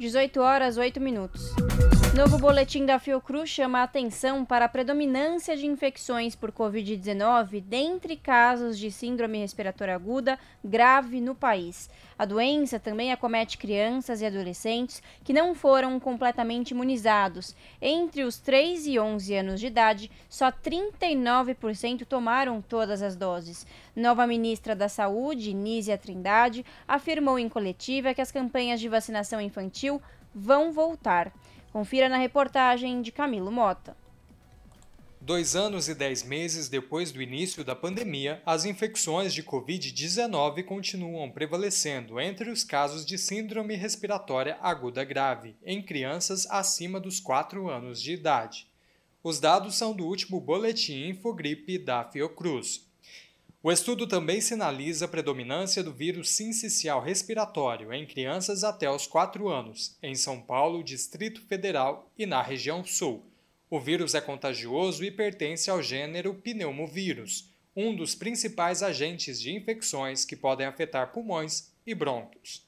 [0.00, 1.54] 18 horas 8 minutos.
[2.16, 8.16] Novo boletim da Fiocruz chama a atenção para a predominância de infecções por Covid-19 dentre
[8.16, 11.88] casos de síndrome respiratória aguda grave no país.
[12.18, 17.54] A doença também acomete crianças e adolescentes que não foram completamente imunizados.
[17.80, 23.66] Entre os 3 e 11 anos de idade, só 39% tomaram todas as doses.
[23.94, 30.02] Nova ministra da Saúde, Nízia Trindade, afirmou em coletiva que as campanhas de vacinação infantil
[30.34, 31.32] vão voltar.
[31.72, 33.96] Confira na reportagem de Camilo Mota.
[35.20, 41.30] Dois anos e dez meses depois do início da pandemia, as infecções de Covid-19 continuam
[41.30, 48.00] prevalecendo entre os casos de síndrome respiratória aguda grave, em crianças acima dos 4 anos
[48.00, 48.68] de idade.
[49.22, 52.87] Os dados são do último boletim Infogripe da Fiocruz.
[53.60, 59.48] O estudo também sinaliza a predominância do vírus sincicial respiratório em crianças até os 4
[59.48, 63.26] anos, em São Paulo, Distrito Federal e na região Sul.
[63.68, 70.24] O vírus é contagioso e pertence ao gênero pneumovírus, um dos principais agentes de infecções
[70.24, 72.67] que podem afetar pulmões e brônquios.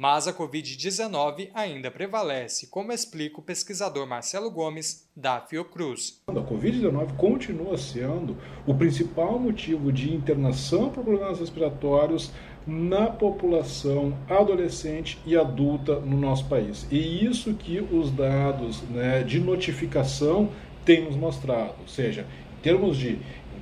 [0.00, 6.22] Mas a Covid-19 ainda prevalece, como explica o pesquisador Marcelo Gomes, da Fiocruz.
[6.26, 8.34] A Covid-19 continua sendo
[8.66, 12.32] o principal motivo de internação por problemas respiratórios
[12.66, 16.86] na população adolescente e adulta no nosso país.
[16.90, 20.50] E isso que os dados né, de notificação
[20.82, 22.26] têm nos mostrado, ou seja,
[22.58, 23.18] em termos de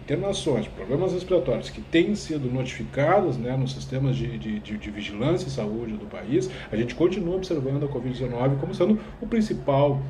[0.09, 5.51] internações, problemas respiratórios que têm sido notificados né, nos sistemas de, de, de, vigilância e
[5.51, 10.01] saúde do país, a gente continua observando a Covid-19 como sendo o principal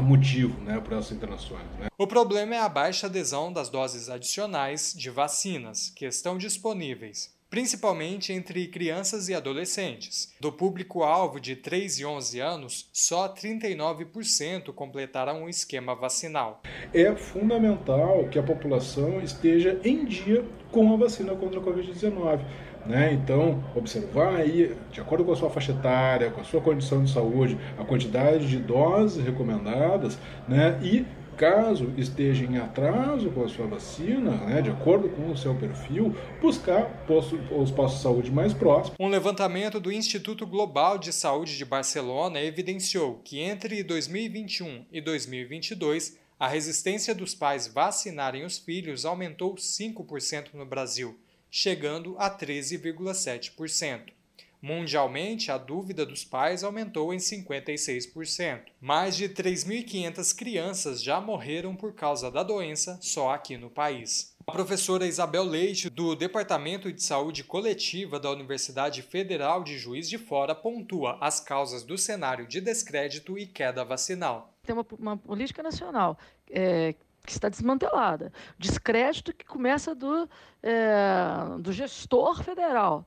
[0.00, 1.64] motivo né, para essas internações.
[1.80, 1.88] Né?
[1.98, 8.32] O problema é a baixa adesão das doses adicionais de vacinas que estão disponíveis principalmente
[8.32, 10.34] entre crianças e adolescentes.
[10.40, 16.62] Do público-alvo de 3 e 11 anos, só 39% completaram o esquema vacinal.
[16.92, 22.40] É fundamental que a população esteja em dia com a vacina contra a Covid-19.
[22.86, 23.12] Né?
[23.12, 27.10] Então, observar aí, de acordo com a sua faixa etária, com a sua condição de
[27.10, 30.18] saúde, a quantidade de doses recomendadas
[30.48, 30.78] né?
[30.82, 31.04] e
[31.38, 36.14] caso esteja em atraso com a sua vacina, né, de acordo com o seu perfil,
[36.42, 38.96] buscar posto, os postos de saúde mais próximos.
[38.98, 46.18] Um levantamento do Instituto Global de Saúde de Barcelona evidenciou que entre 2021 e 2022,
[46.40, 51.16] a resistência dos pais vacinarem os filhos aumentou 5% no Brasil,
[51.48, 54.17] chegando a 13,7%.
[54.60, 58.62] Mundialmente, a dúvida dos pais aumentou em 56%.
[58.80, 64.36] Mais de 3.500 crianças já morreram por causa da doença só aqui no país.
[64.48, 70.16] A professora Isabel Leite, do Departamento de Saúde Coletiva da Universidade Federal de Juiz de
[70.16, 74.54] Fora, pontua as causas do cenário de descrédito e queda vacinal.
[74.62, 76.18] Tem uma, uma política nacional
[76.50, 76.94] é,
[77.26, 78.32] que está desmantelada.
[78.58, 80.28] Descrédito que começa do,
[80.62, 83.06] é, do gestor federal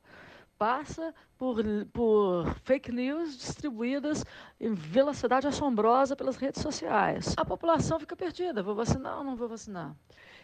[0.61, 1.55] passa por,
[1.91, 4.23] por fake news distribuídas
[4.59, 7.33] em velocidade assombrosa pelas redes sociais.
[7.35, 9.95] A população fica perdida: vou vacinar ou não vou vacinar?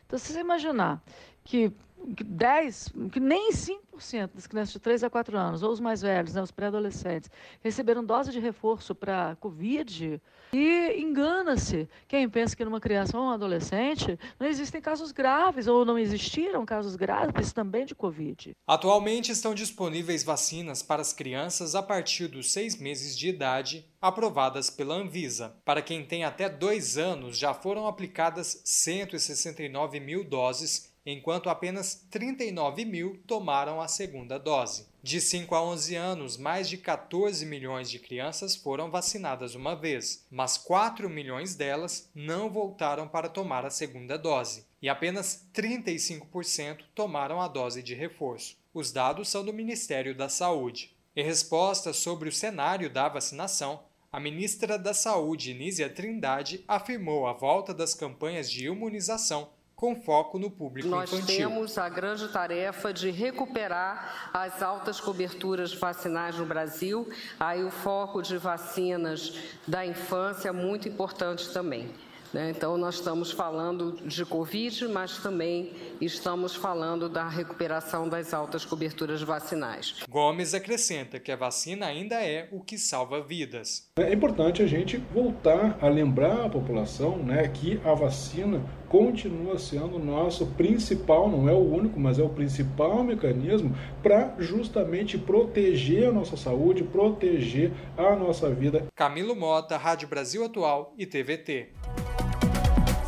[0.08, 1.04] Então, se você imaginar
[1.44, 1.72] que
[2.06, 6.34] 10, que nem 5% das crianças de 3 a 4 anos, ou os mais velhos,
[6.34, 7.30] né, os pré-adolescentes,
[7.64, 10.22] receberam dose de reforço para Covid,
[10.54, 15.84] e engana-se quem pensa que numa criança ou um adolescente não existem casos graves, ou
[15.84, 18.56] não existiram casos graves também de Covid.
[18.66, 24.70] Atualmente estão disponíveis vacinas para as crianças a partir dos 6 meses de idade, aprovadas
[24.70, 25.56] pela Anvisa.
[25.66, 32.84] Para quem tem até 2 anos, já foram aplicadas 169 mil doses enquanto apenas 39
[32.84, 34.88] mil tomaram a segunda dose.
[35.02, 40.28] De 5 a 11 anos, mais de 14 milhões de crianças foram vacinadas uma vez,
[40.30, 47.40] mas 4 milhões delas não voltaram para tomar a segunda dose, e apenas 35% tomaram
[47.40, 48.58] a dose de reforço.
[48.74, 50.94] Os dados são do Ministério da Saúde.
[51.16, 53.80] Em resposta sobre o cenário da vacinação,
[54.12, 60.40] a ministra da Saúde, Nízia Trindade, afirmou a volta das campanhas de imunização com foco
[60.40, 61.28] no público Nós infantil.
[61.28, 67.08] Nós temos a grande tarefa de recuperar as altas coberturas vacinais no Brasil.
[67.40, 69.38] Aí o foco de vacinas
[69.68, 71.94] da infância é muito importante também.
[72.34, 72.52] Né?
[72.56, 75.72] Então, nós estamos falando de Covid, mas também
[76.02, 79.96] estamos falando da recuperação das altas coberturas vacinais.
[80.10, 83.90] Gomes acrescenta que a vacina ainda é o que salva vidas.
[83.98, 89.98] É importante a gente voltar a lembrar a população né, que a vacina continua sendo
[89.98, 96.08] o nosso principal, não é o único, mas é o principal mecanismo para justamente proteger
[96.08, 98.88] a nossa saúde, proteger a nossa vida.
[98.96, 101.70] Camilo Mota, Rádio Brasil Atual e TVT.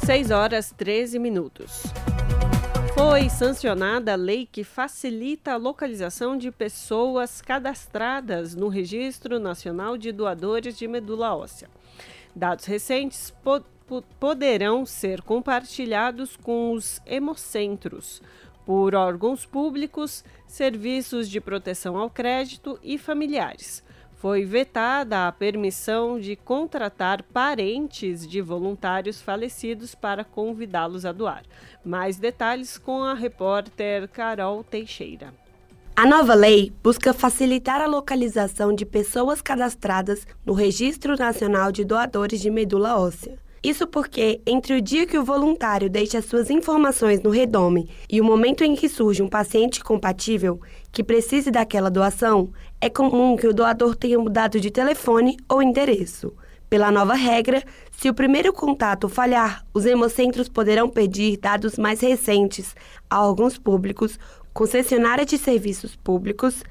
[0.09, 1.83] 6 horas 13 minutos.
[2.95, 10.11] Foi sancionada a lei que facilita a localização de pessoas cadastradas no Registro Nacional de
[10.11, 11.69] Doadores de Medula Óssea.
[12.35, 13.63] Dados recentes po
[14.19, 18.19] poderão ser compartilhados com os hemocentros
[18.65, 23.83] por órgãos públicos, serviços de proteção ao crédito e familiares
[24.19, 31.43] foi vetada a permissão de contratar parentes de voluntários falecidos para convidá-los a doar.
[31.85, 35.33] Mais detalhes com a repórter Carol Teixeira.
[35.95, 42.41] A nova lei busca facilitar a localização de pessoas cadastradas no Registro Nacional de Doadores
[42.41, 43.37] de Medula Óssea.
[43.61, 48.23] Isso porque, entre o dia que o voluntário deixa suas informações no redome e o
[48.23, 52.49] momento em que surge um paciente compatível que precise daquela doação,
[52.81, 56.33] é comum que o doador tenha mudado de telefone ou endereço.
[56.69, 62.75] Pela nova regra, se o primeiro contato falhar, os hemocentros poderão pedir dados mais recentes
[63.09, 64.19] a órgãos públicos,
[64.53, 66.63] concessionárias de serviços públicos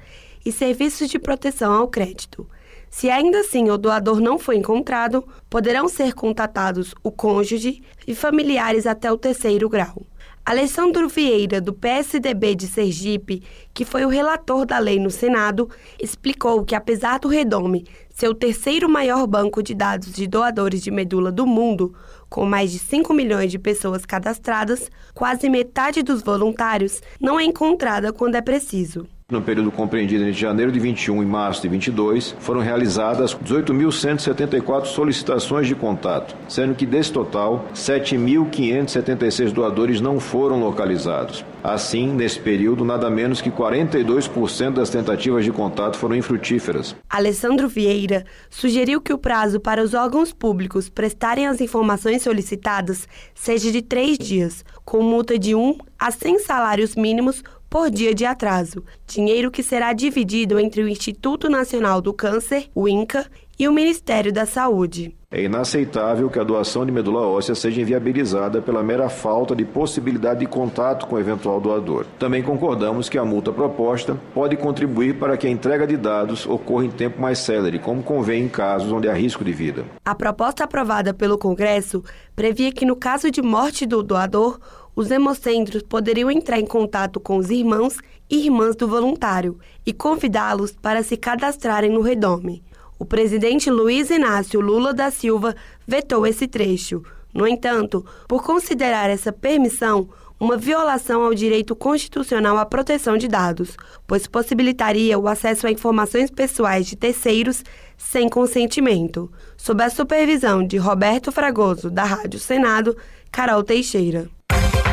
[0.45, 2.47] e serviços de proteção ao crédito.
[2.89, 8.87] Se ainda assim o doador não foi encontrado, poderão ser contatados o cônjuge e familiares
[8.87, 10.05] até o terceiro grau.
[10.45, 13.43] Alessandro Vieira, do PSDB de Sergipe,
[13.73, 15.69] que foi o relator da lei no Senado,
[16.01, 20.89] explicou que, apesar do Redome ser o terceiro maior banco de dados de doadores de
[20.89, 21.95] medula do mundo,
[22.29, 28.11] com mais de 5 milhões de pessoas cadastradas, quase metade dos voluntários não é encontrada
[28.11, 29.07] quando é preciso.
[29.29, 35.67] No período compreendido entre janeiro de 21 e março de 22, foram realizadas 18.174 solicitações
[35.67, 41.45] de contato, sendo que desse total, 7.576 doadores não foram localizados.
[41.63, 46.95] Assim, nesse período, nada menos que 42% das tentativas de contato foram infrutíferas.
[47.07, 53.71] Alessandro Vieira sugeriu que o prazo para os órgãos públicos prestarem as informações solicitadas seja
[53.71, 58.83] de três dias, com multa de 1 a 100 salários mínimos por dia de atraso,
[59.05, 63.29] dinheiro que será dividido entre o Instituto Nacional do Câncer, o INCA,
[63.59, 65.13] e o Ministério da Saúde.
[65.29, 70.39] É inaceitável que a doação de medula óssea seja inviabilizada pela mera falta de possibilidade
[70.39, 72.05] de contato com o eventual doador.
[72.17, 76.85] Também concordamos que a multa proposta pode contribuir para que a entrega de dados ocorra
[76.85, 79.85] em tempo mais célere, como convém em casos onde há risco de vida.
[80.03, 82.03] A proposta aprovada pelo Congresso
[82.35, 84.57] previa que, no caso de morte do doador,
[84.95, 87.97] os hemocentros poderiam entrar em contato com os irmãos
[88.29, 92.63] e irmãs do voluntário e convidá-los para se cadastrarem no redome.
[92.97, 95.55] O presidente Luiz Inácio Lula da Silva
[95.87, 97.01] vetou esse trecho.
[97.33, 100.09] No entanto, por considerar essa permissão
[100.39, 103.75] uma violação ao direito constitucional à proteção de dados,
[104.07, 107.63] pois possibilitaria o acesso a informações pessoais de terceiros
[107.97, 109.29] sem consentimento.
[109.57, 112.95] Sob a supervisão de Roberto Fragoso, da Rádio Senado,
[113.31, 114.29] Carol Teixeira.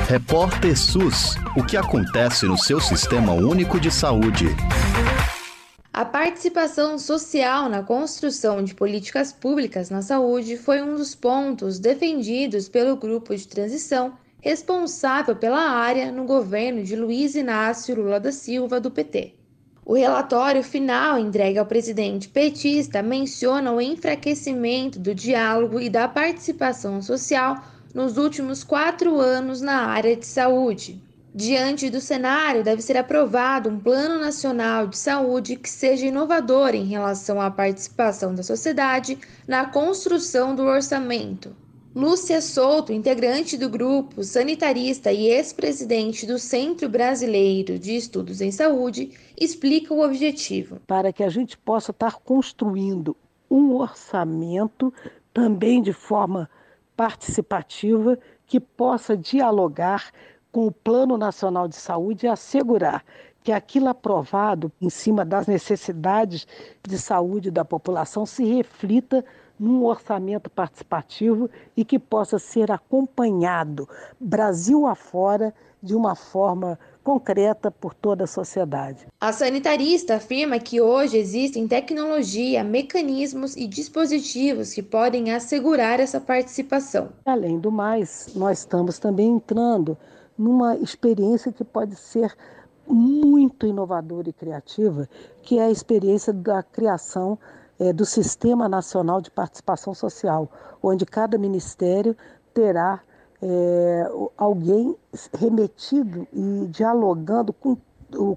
[0.08, 4.46] Repórter SUS: O que acontece no seu sistema único de saúde?
[5.92, 12.68] A participação social na construção de políticas públicas na saúde foi um dos pontos defendidos
[12.68, 18.78] pelo grupo de transição responsável pela área no governo de Luiz Inácio Lula da Silva,
[18.78, 19.34] do PT.
[19.84, 27.02] O relatório final entregue ao presidente petista menciona o enfraquecimento do diálogo e da participação
[27.02, 27.60] social
[27.96, 31.02] nos últimos quatro anos na área de saúde.
[31.34, 36.84] Diante do cenário, deve ser aprovado um Plano Nacional de Saúde que seja inovador em
[36.84, 39.18] relação à participação da sociedade
[39.48, 41.56] na construção do orçamento.
[41.94, 49.12] Lúcia Souto, integrante do grupo, sanitarista e ex-presidente do Centro Brasileiro de Estudos em Saúde,
[49.40, 50.80] explica o objetivo.
[50.86, 53.16] Para que a gente possa estar construindo
[53.50, 54.92] um orçamento
[55.32, 56.50] também de forma
[56.96, 60.10] participativa que possa dialogar
[60.50, 63.04] com o Plano Nacional de Saúde e assegurar
[63.42, 66.48] que aquilo aprovado em cima das necessidades
[66.82, 69.24] de saúde da população se reflita
[69.58, 77.94] num orçamento participativo e que possa ser acompanhado Brasil afora de uma forma concreta por
[77.94, 79.06] toda a sociedade.
[79.20, 87.10] A sanitarista afirma que hoje existem tecnologia, mecanismos e dispositivos que podem assegurar essa participação.
[87.24, 89.96] Além do mais, nós estamos também entrando
[90.36, 92.34] numa experiência que pode ser
[92.84, 95.08] muito inovadora e criativa,
[95.42, 97.38] que é a experiência da criação
[97.78, 100.50] é, do Sistema Nacional de Participação Social,
[100.82, 102.16] onde cada ministério
[102.52, 103.00] terá
[103.42, 104.96] é, alguém
[105.32, 107.76] remetido e dialogando com,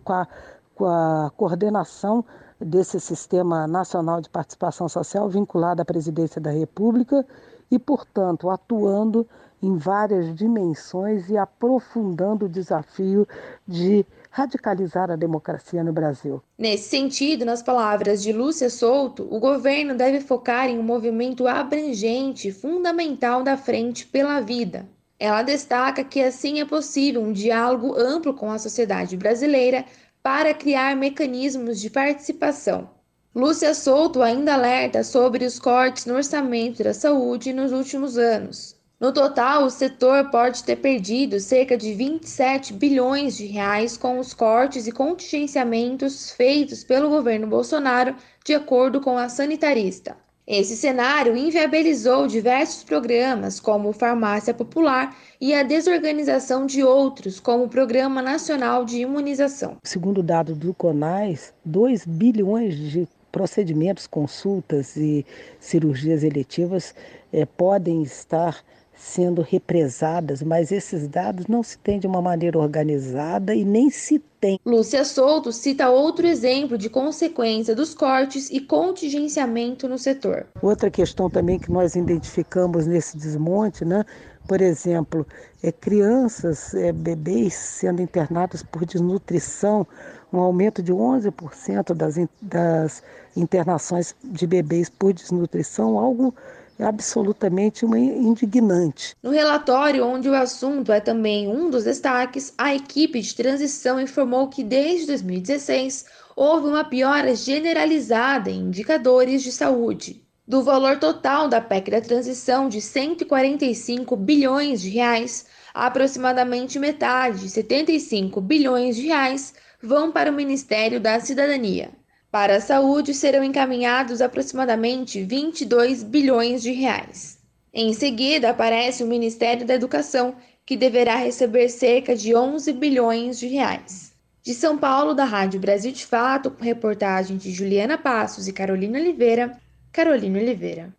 [0.03, 0.27] com, a,
[0.75, 2.23] com a coordenação
[2.59, 7.25] desse Sistema Nacional de Participação Social vinculado à Presidência da República
[7.71, 9.25] e, portanto, atuando
[9.61, 13.27] em várias dimensões e aprofundando o desafio
[13.67, 16.41] de radicalizar a democracia no Brasil.
[16.57, 22.51] Nesse sentido, nas palavras de Lúcia Souto, o governo deve focar em um movimento abrangente,
[22.51, 24.87] fundamental da Frente pela Vida.
[25.19, 29.83] Ela destaca que assim é possível um diálogo amplo com a sociedade brasileira
[30.23, 32.89] para criar mecanismos de participação.
[33.35, 38.78] Lúcia Souto ainda alerta sobre os cortes no orçamento da saúde nos últimos anos.
[38.99, 44.33] No total, o setor pode ter perdido cerca de 27 bilhões de reais com os
[44.33, 48.13] cortes e contingenciamentos feitos pelo governo Bolsonaro,
[48.43, 50.17] de acordo com a sanitarista.
[50.45, 57.69] Esse cenário inviabilizou diversos programas, como Farmácia Popular, e a desorganização de outros, como o
[57.69, 59.77] Programa Nacional de Imunização.
[59.81, 65.25] Segundo dados do CONAS, 2 bilhões de procedimentos, consultas e
[65.57, 66.93] cirurgias eletivas
[67.31, 68.61] eh, podem estar
[68.99, 74.19] sendo represadas, mas esses dados não se têm de uma maneira organizada e nem se
[74.41, 74.59] tem.
[74.65, 80.45] Lúcia Souto cita outro exemplo de consequência dos cortes e contingenciamento no setor.
[80.61, 84.05] Outra questão também que nós identificamos nesse desmonte, né?
[84.47, 85.25] Por exemplo,
[85.63, 89.87] é, crianças, é, bebês sendo internados por desnutrição,
[90.33, 93.03] um aumento de 11% das, das
[93.35, 96.33] internações de bebês por desnutrição, algo
[96.79, 99.13] é absolutamente uma indignante.
[99.21, 104.47] No relatório, onde o assunto é também um dos destaques, a equipe de transição informou
[104.47, 106.05] que desde 2016
[106.37, 110.23] houve uma piora generalizada em indicadores de saúde.
[110.47, 118.39] Do valor total da PEC da transição de 145 bilhões de reais, aproximadamente metade, 75
[118.39, 119.53] bilhões de reais,
[119.83, 121.91] vão para o Ministério da Cidadania.
[122.31, 127.39] Para a saúde serão encaminhados aproximadamente 22 bilhões de reais.
[127.73, 133.47] Em seguida, aparece o Ministério da Educação, que deverá receber cerca de 11 bilhões de
[133.47, 134.13] reais.
[134.43, 138.99] De São Paulo, da Rádio Brasil de Fato, com reportagem de Juliana Passos e Carolina
[138.99, 139.57] Oliveira,
[139.91, 140.93] Carolina Oliveira.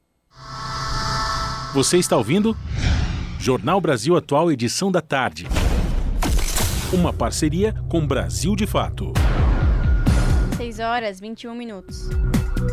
[1.73, 2.57] Você está ouvindo?
[3.39, 5.47] Jornal Brasil Atual, edição da tarde.
[6.93, 9.13] Uma parceria com Brasil de Fato.
[10.81, 12.09] 6 horas 21 minutos.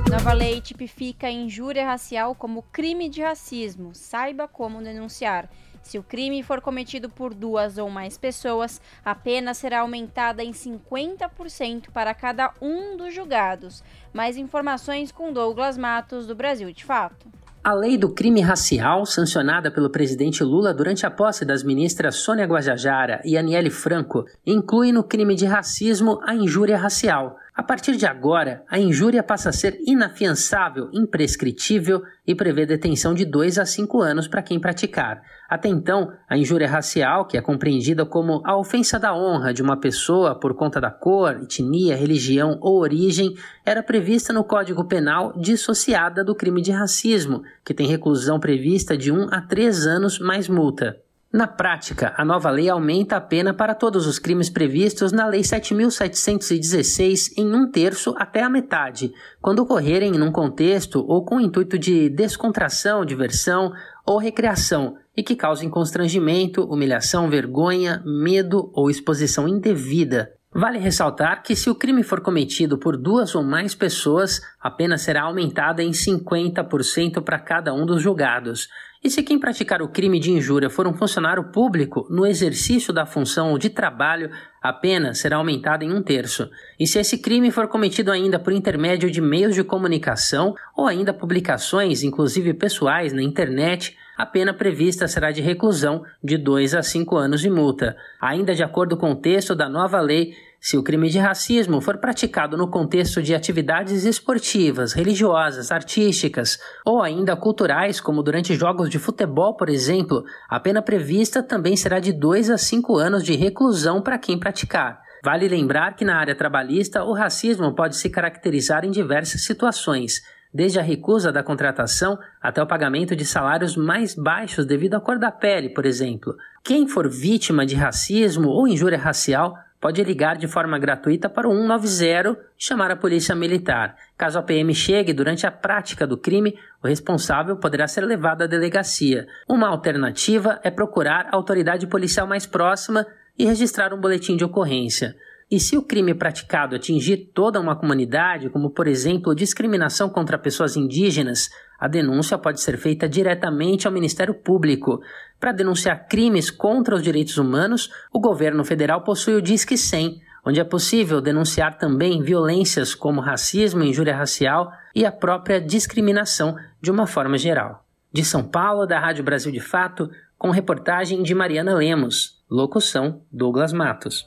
[0.09, 3.93] Nova lei tipifica injúria racial como crime de racismo.
[3.93, 5.49] Saiba como denunciar.
[5.81, 10.53] Se o crime for cometido por duas ou mais pessoas, a pena será aumentada em
[10.53, 13.83] 50% para cada um dos julgados.
[14.13, 17.27] Mais informações com Douglas Matos, do Brasil de Fato.
[17.61, 22.45] A lei do crime racial, sancionada pelo presidente Lula durante a posse das ministras Sônia
[22.45, 27.37] Guajajara e Aniele Franco, inclui no crime de racismo a injúria racial.
[27.57, 33.25] A partir de agora, a injúria passa a ser inafiançável, imprescritível e prevê detenção de
[33.25, 35.23] 2 a 5 anos para quem praticar.
[35.49, 39.75] Até então, a injúria racial, que é compreendida como a ofensa da honra de uma
[39.75, 43.33] pessoa por conta da cor, etnia, religião ou origem,
[43.65, 49.11] era prevista no Código Penal dissociada do crime de racismo, que tem reclusão prevista de
[49.11, 50.95] 1 a 3 anos mais multa.
[51.31, 55.41] Na prática, a nova lei aumenta a pena para todos os crimes previstos na Lei
[55.41, 62.09] 7.716 em um terço até a metade, quando ocorrerem num contexto ou com intuito de
[62.09, 63.73] descontração, diversão
[64.05, 70.31] ou recreação e que causem constrangimento, humilhação, vergonha, medo ou exposição indevida.
[70.53, 74.97] Vale ressaltar que, se o crime for cometido por duas ou mais pessoas, a pena
[74.97, 78.69] será aumentada em 50% para cada um dos julgados.
[79.03, 83.05] E se quem praticar o crime de injúria for um funcionário público no exercício da
[83.05, 86.49] função de trabalho, a pena será aumentada em um terço.
[86.79, 91.13] E se esse crime for cometido ainda por intermédio de meios de comunicação ou ainda
[91.13, 97.15] publicações, inclusive pessoais, na internet, a pena prevista será de reclusão de 2 a 5
[97.15, 97.95] anos de multa.
[98.19, 101.97] Ainda de acordo com o texto da nova lei, Se o crime de racismo for
[101.97, 108.97] praticado no contexto de atividades esportivas, religiosas, artísticas ou ainda culturais, como durante jogos de
[108.97, 114.01] futebol, por exemplo, a pena prevista também será de 2 a 5 anos de reclusão
[114.01, 115.01] para quem praticar.
[115.23, 120.21] Vale lembrar que na área trabalhista o racismo pode se caracterizar em diversas situações,
[120.53, 125.19] desde a recusa da contratação até o pagamento de salários mais baixos devido à cor
[125.19, 126.35] da pele, por exemplo.
[126.63, 131.51] Quem for vítima de racismo ou injúria racial pode ligar de forma gratuita para o
[131.51, 133.95] 190 e chamar a polícia militar.
[134.17, 138.47] Caso a PM chegue durante a prática do crime, o responsável poderá ser levado à
[138.47, 139.27] delegacia.
[139.47, 143.05] Uma alternativa é procurar a autoridade policial mais próxima
[143.37, 145.15] e registrar um boletim de ocorrência.
[145.49, 150.75] E se o crime praticado atingir toda uma comunidade, como por exemplo discriminação contra pessoas
[150.75, 151.49] indígenas,
[151.79, 155.01] a denúncia pode ser feita diretamente ao Ministério Público.
[155.39, 160.59] Para denunciar crimes contra os direitos humanos, o governo federal possui o Disque 100, onde
[160.59, 167.05] é possível denunciar também violências como racismo, injúria racial e a própria discriminação de uma
[167.05, 167.85] forma geral.
[168.11, 172.41] De São Paulo, da Rádio Brasil de Fato, com reportagem de Mariana Lemos.
[172.49, 174.25] Locução: Douglas Matos.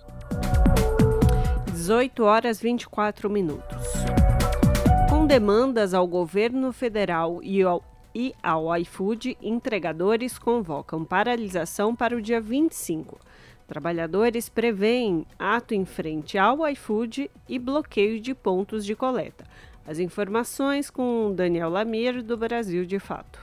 [1.72, 3.76] 18 horas 24 minutos.
[5.30, 12.40] Demandas ao governo federal e ao, e ao iFood, entregadores convocam paralisação para o dia
[12.40, 13.16] 25.
[13.64, 19.44] Trabalhadores preveem ato em frente ao iFood e bloqueio de pontos de coleta.
[19.86, 23.38] As informações com Daniel Lamir, do Brasil de Fato.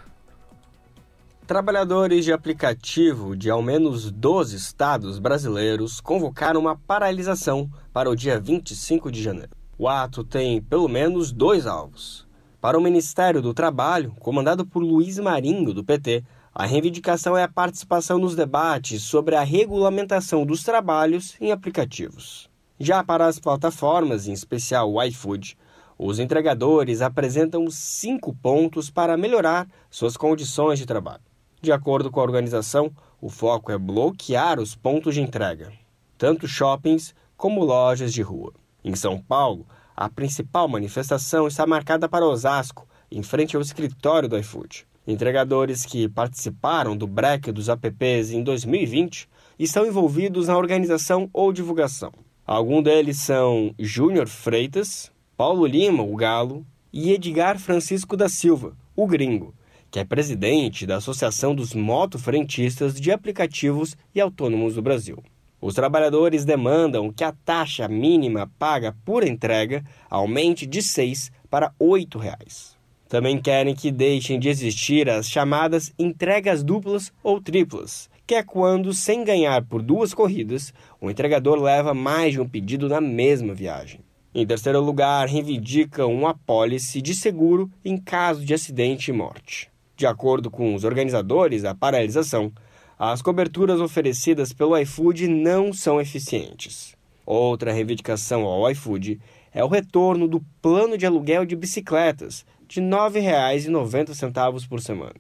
[1.48, 8.38] Trabalhadores de aplicativo de ao menos 12 estados brasileiros convocaram uma paralisação para o dia
[8.38, 9.57] 25 de janeiro.
[9.80, 12.28] O ato tem pelo menos dois alvos.
[12.60, 17.48] Para o Ministério do Trabalho, comandado por Luiz Marinho, do PT, a reivindicação é a
[17.48, 22.50] participação nos debates sobre a regulamentação dos trabalhos em aplicativos.
[22.80, 25.56] Já para as plataformas, em especial o iFood,
[25.96, 31.22] os entregadores apresentam cinco pontos para melhorar suas condições de trabalho.
[31.62, 32.92] De acordo com a organização,
[33.22, 35.72] o foco é bloquear os pontos de entrega,
[36.18, 38.54] tanto shoppings como lojas de rua.
[38.84, 44.38] Em São Paulo, a principal manifestação está marcada para Osasco, em frente ao escritório do
[44.38, 44.86] iFood.
[45.08, 49.28] Entregadores que participaram do break dos apps em 2020
[49.58, 52.12] estão envolvidos na organização ou divulgação.
[52.46, 59.06] Alguns deles são Júnior Freitas, Paulo Lima, o Galo, e Edgar Francisco da Silva, o
[59.06, 59.54] Gringo,
[59.90, 65.24] que é presidente da Associação dos Motofrentistas de Aplicativos e Autônomos do Brasil.
[65.60, 71.74] Os trabalhadores demandam que a taxa mínima paga por entrega aumente de R$ 6 para
[71.80, 72.78] 8 reais.
[73.10, 78.94] Também querem que deixem de existir as chamadas entregas duplas ou triplas, que é quando,
[78.94, 84.02] sem ganhar por duas corridas, o entregador leva mais de um pedido na mesma viagem.
[84.36, 89.72] Em terceiro lugar, reivindicam uma apólice de seguro em caso de acidente e morte.
[89.96, 92.52] De acordo com os organizadores da paralisação,
[93.00, 96.96] as coberturas oferecidas pelo iFood não são eficientes.
[97.26, 99.20] Outra reivindicação ao iFood
[99.54, 105.16] é o retorno do plano de aluguel de bicicletas de R$ 9,90 por semana.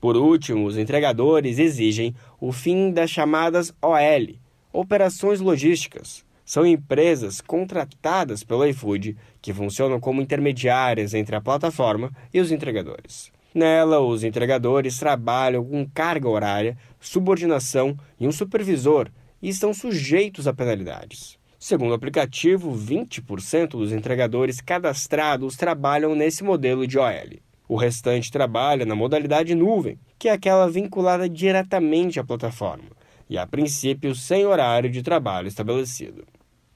[0.00, 4.34] Por último, os entregadores exigem o fim das chamadas OL,
[4.72, 6.24] Operações Logísticas.
[6.44, 13.30] São empresas contratadas pelo iFood que funcionam como intermediárias entre a plataforma e os entregadores.
[13.54, 19.08] Nela, os entregadores trabalham com carga horária, subordinação e um supervisor
[19.42, 21.38] e estão sujeitos a penalidades.
[21.58, 27.38] Segundo o aplicativo, 20% dos entregadores cadastrados trabalham nesse modelo de OL.
[27.68, 32.90] O restante trabalha na modalidade nuvem, que é aquela vinculada diretamente à plataforma,
[33.28, 36.24] e a princípio sem horário de trabalho estabelecido.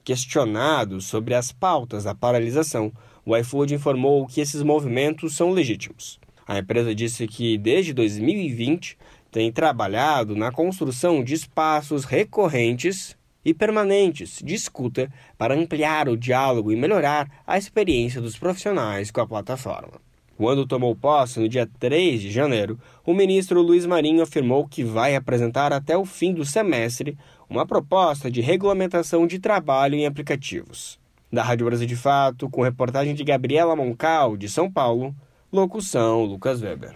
[0.03, 2.93] Questionado sobre as pautas da paralisação,
[3.25, 6.19] o iFood informou que esses movimentos são legítimos.
[6.47, 8.95] A empresa disse que desde 2020
[9.35, 16.71] tem trabalhado na construção de espaços recorrentes e permanentes de escuta para ampliar o diálogo
[16.71, 19.99] e melhorar a experiência dos profissionais com a plataforma.
[20.37, 25.17] Quando tomou posse no dia 3 de janeiro, o ministro Luiz Marinho afirmou que vai
[25.17, 27.17] apresentar até o fim do semestre
[27.49, 30.97] uma proposta de regulamentação de trabalho em aplicativos.
[31.29, 35.13] Da Rádio Brasil de Fato, com reportagem de Gabriela Moncal, de São Paulo,
[35.51, 36.95] Locução: Lucas Weber.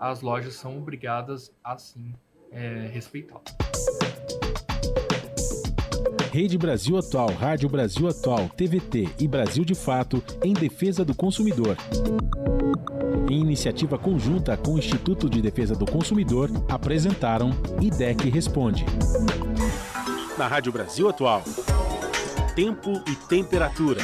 [0.00, 2.14] as lojas são obrigadas a sim
[2.50, 3.42] é, respeitá-lo.
[6.32, 11.76] Rede Brasil Atual, Rádio Brasil Atual, TVT e Brasil de Fato em defesa do consumidor.
[13.28, 17.50] Em iniciativa conjunta com o Instituto de Defesa do Consumidor, apresentaram
[17.80, 18.84] IDEC Responde.
[20.38, 21.42] Na Rádio Brasil Atual,
[22.56, 24.00] tempo e temperatura.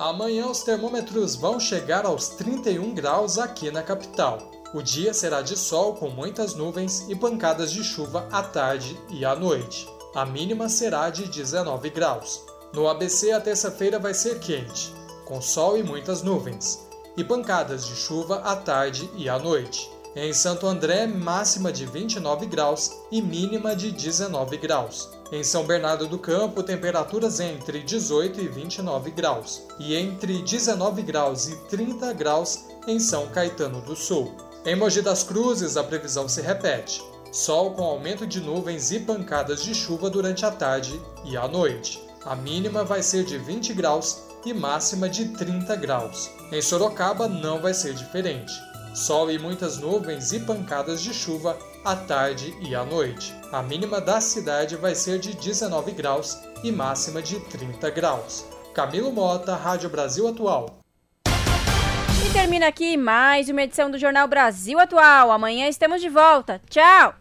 [0.00, 4.50] Amanhã os termômetros vão chegar aos 31 graus aqui na capital.
[4.72, 9.26] O dia será de sol com muitas nuvens e pancadas de chuva à tarde e
[9.26, 9.86] à noite.
[10.14, 12.42] A mínima será de 19 graus.
[12.72, 14.90] No ABC, a terça-feira vai ser quente,
[15.26, 19.90] com sol e muitas nuvens, e pancadas de chuva à tarde e à noite.
[20.16, 25.19] Em Santo André, máxima de 29 graus e mínima de 19 graus.
[25.32, 31.46] Em São Bernardo do Campo, temperaturas entre 18 e 29 graus, e entre 19 graus
[31.46, 34.34] e 30 graus em São Caetano do Sul.
[34.66, 37.00] Em Mogi das Cruzes, a previsão se repete.
[37.30, 42.02] Sol com aumento de nuvens e pancadas de chuva durante a tarde e a noite.
[42.24, 46.28] A mínima vai ser de 20 graus e máxima de 30 graus.
[46.50, 48.52] Em Sorocaba não vai ser diferente.
[48.92, 53.34] Sol e muitas nuvens e pancadas de chuva à tarde e à noite.
[53.52, 58.46] A mínima da cidade vai ser de 19 graus e máxima de 30 graus.
[58.74, 60.78] Camilo Mota, Rádio Brasil Atual.
[61.26, 65.32] E termina aqui mais uma edição do Jornal Brasil Atual.
[65.32, 66.60] Amanhã estamos de volta.
[66.70, 67.19] Tchau!